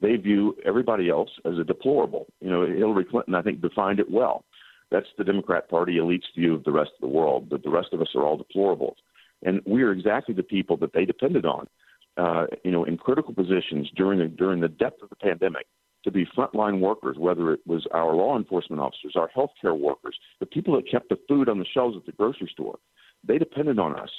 They 0.00 0.16
view 0.16 0.56
everybody 0.64 1.08
else 1.08 1.30
as 1.44 1.58
a 1.58 1.64
deplorable. 1.64 2.26
You 2.40 2.50
know, 2.50 2.66
Hillary 2.66 3.04
Clinton, 3.04 3.34
I 3.34 3.42
think, 3.42 3.60
defined 3.60 4.00
it 4.00 4.10
well. 4.10 4.44
That's 4.90 5.06
the 5.16 5.24
Democrat 5.24 5.70
Party 5.70 5.98
elite's 5.98 6.26
view 6.36 6.54
of 6.54 6.64
the 6.64 6.72
rest 6.72 6.90
of 6.96 7.00
the 7.00 7.14
world, 7.14 7.50
that 7.50 7.62
the 7.62 7.70
rest 7.70 7.88
of 7.92 8.00
us 8.00 8.08
are 8.14 8.24
all 8.24 8.38
deplorables. 8.38 8.96
And 9.42 9.60
we 9.66 9.82
are 9.82 9.92
exactly 9.92 10.34
the 10.34 10.42
people 10.42 10.76
that 10.78 10.92
they 10.92 11.04
depended 11.04 11.44
on, 11.44 11.68
uh, 12.16 12.46
you 12.64 12.70
know, 12.70 12.84
in 12.84 12.96
critical 12.96 13.34
positions 13.34 13.90
during 13.96 14.18
the, 14.18 14.28
during 14.28 14.60
the 14.60 14.68
depth 14.68 15.02
of 15.02 15.10
the 15.10 15.16
pandemic 15.16 15.66
to 16.04 16.10
be 16.10 16.26
frontline 16.36 16.80
workers, 16.80 17.16
whether 17.18 17.52
it 17.52 17.60
was 17.66 17.86
our 17.92 18.14
law 18.14 18.36
enforcement 18.36 18.80
officers, 18.80 19.14
our 19.16 19.30
healthcare 19.36 19.78
workers, 19.78 20.16
the 20.38 20.46
people 20.46 20.76
that 20.76 20.90
kept 20.90 21.08
the 21.08 21.18
food 21.28 21.48
on 21.48 21.58
the 21.58 21.64
shelves 21.72 21.96
at 21.96 22.04
the 22.06 22.12
grocery 22.12 22.48
store. 22.52 22.78
They 23.26 23.38
depended 23.38 23.78
on 23.78 23.98
us 23.98 24.10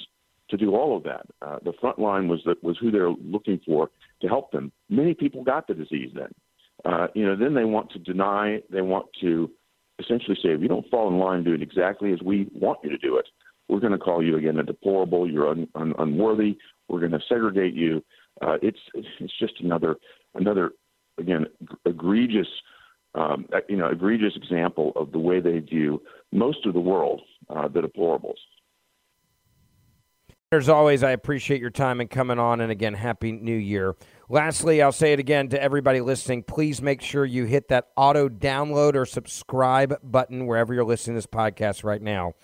to 0.50 0.56
do 0.56 0.74
all 0.74 0.96
of 0.96 1.04
that. 1.04 1.26
Uh, 1.42 1.58
the 1.64 1.72
front 1.80 1.98
line 1.98 2.28
was 2.28 2.40
that 2.44 2.62
was 2.62 2.76
who 2.78 2.90
they're 2.90 3.10
looking 3.10 3.60
for 3.64 3.90
to 4.20 4.28
help 4.28 4.50
them. 4.52 4.72
Many 4.88 5.14
people 5.14 5.44
got 5.44 5.66
the 5.66 5.74
disease 5.74 6.10
then. 6.14 6.32
Uh, 6.84 7.06
you 7.14 7.24
know, 7.24 7.36
then 7.36 7.54
they 7.54 7.64
want 7.64 7.90
to 7.92 7.98
deny. 7.98 8.60
They 8.70 8.82
want 8.82 9.06
to 9.20 9.50
essentially 9.98 10.36
say, 10.42 10.50
if 10.50 10.60
you 10.60 10.68
don't 10.68 10.88
fall 10.90 11.08
in 11.08 11.18
line 11.18 11.36
and 11.36 11.44
do 11.44 11.54
it 11.54 11.62
exactly 11.62 12.12
as 12.12 12.20
we 12.22 12.48
want 12.52 12.78
you 12.82 12.90
to 12.90 12.98
do 12.98 13.16
it, 13.16 13.26
we're 13.68 13.80
going 13.80 13.92
to 13.92 13.98
call 13.98 14.22
you 14.22 14.36
again 14.36 14.58
a 14.58 14.62
deplorable. 14.62 15.28
You're 15.28 15.48
un, 15.48 15.68
un, 15.74 15.94
unworthy. 15.98 16.56
We're 16.88 17.00
going 17.00 17.12
to 17.12 17.20
segregate 17.28 17.74
you. 17.74 18.04
Uh, 18.40 18.56
it's 18.62 18.78
it's 18.94 19.38
just 19.38 19.54
another 19.60 19.96
another 20.34 20.72
again 21.18 21.46
egregious 21.86 22.48
um, 23.14 23.46
you 23.68 23.76
know 23.76 23.88
egregious 23.88 24.34
example 24.36 24.92
of 24.94 25.12
the 25.12 25.18
way 25.18 25.40
they 25.40 25.58
view 25.58 26.02
most 26.32 26.66
of 26.66 26.74
the 26.74 26.80
world 26.80 27.22
uh, 27.48 27.68
the 27.68 27.80
deplorables. 27.80 28.36
As 30.52 30.68
always, 30.68 31.02
I 31.02 31.10
appreciate 31.10 31.60
your 31.60 31.70
time 31.70 32.00
and 32.00 32.08
coming 32.08 32.38
on. 32.38 32.60
And 32.60 32.70
again, 32.70 32.94
Happy 32.94 33.32
New 33.32 33.56
Year. 33.56 33.96
Lastly, 34.28 34.80
I'll 34.80 34.92
say 34.92 35.12
it 35.12 35.18
again 35.18 35.48
to 35.48 35.60
everybody 35.60 36.00
listening 36.00 36.44
please 36.44 36.80
make 36.80 37.02
sure 37.02 37.24
you 37.24 37.46
hit 37.46 37.66
that 37.68 37.88
auto 37.96 38.28
download 38.28 38.94
or 38.94 39.06
subscribe 39.06 39.98
button 40.04 40.46
wherever 40.46 40.72
you're 40.72 40.84
listening 40.84 41.14
to 41.14 41.18
this 41.18 41.26
podcast 41.26 41.82
right 41.82 42.00
now. 42.00 42.34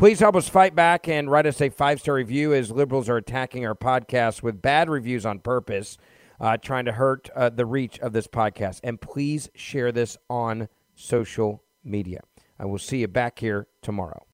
Please 0.00 0.18
help 0.18 0.34
us 0.34 0.48
fight 0.48 0.74
back 0.74 1.08
and 1.08 1.30
write 1.30 1.44
us 1.44 1.60
a 1.60 1.68
five 1.68 2.00
star 2.00 2.14
review 2.14 2.54
as 2.54 2.70
liberals 2.70 3.10
are 3.10 3.18
attacking 3.18 3.66
our 3.66 3.74
podcast 3.74 4.42
with 4.42 4.62
bad 4.62 4.88
reviews 4.88 5.26
on 5.26 5.40
purpose, 5.40 5.98
uh, 6.40 6.56
trying 6.56 6.86
to 6.86 6.92
hurt 6.92 7.28
uh, 7.36 7.50
the 7.50 7.66
reach 7.66 7.98
of 7.98 8.14
this 8.14 8.26
podcast. 8.26 8.80
And 8.82 8.98
please 8.98 9.50
share 9.54 9.92
this 9.92 10.16
on 10.30 10.68
social 10.94 11.62
media. 11.84 12.20
I 12.58 12.64
will 12.64 12.78
see 12.78 13.00
you 13.00 13.08
back 13.08 13.40
here 13.40 13.66
tomorrow. 13.82 14.24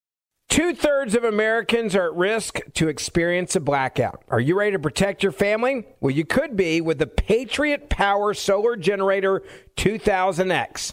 Two 0.48 0.72
thirds 0.72 1.16
of 1.16 1.24
Americans 1.24 1.96
are 1.96 2.12
at 2.12 2.14
risk 2.14 2.60
to 2.74 2.86
experience 2.86 3.56
a 3.56 3.60
blackout. 3.60 4.22
Are 4.28 4.38
you 4.38 4.56
ready 4.56 4.70
to 4.70 4.78
protect 4.78 5.24
your 5.24 5.32
family? 5.32 5.84
Well, 5.98 6.14
you 6.14 6.24
could 6.24 6.54
be 6.54 6.80
with 6.80 7.00
the 7.00 7.08
Patriot 7.08 7.90
Power 7.90 8.34
Solar 8.34 8.76
Generator 8.76 9.42
2000X. 9.76 10.92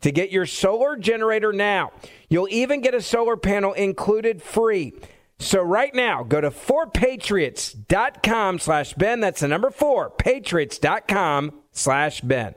to 0.00 0.12
get 0.12 0.30
your 0.30 0.46
solar 0.46 0.96
generator 0.96 1.52
now. 1.52 1.92
You'll 2.28 2.48
even 2.50 2.80
get 2.80 2.94
a 2.94 3.02
solar 3.02 3.36
panel 3.36 3.72
included 3.72 4.40
free. 4.42 4.94
So 5.38 5.62
right 5.62 5.94
now, 5.94 6.24
go 6.24 6.40
to 6.40 6.50
4patriots.com 6.50 8.58
slash 8.58 8.94
Ben. 8.94 9.20
That's 9.20 9.40
the 9.40 9.48
number 9.48 9.70
four, 9.70 10.10
patriots.com 10.10 11.52
slash 11.72 12.20
Ben. 12.22 12.54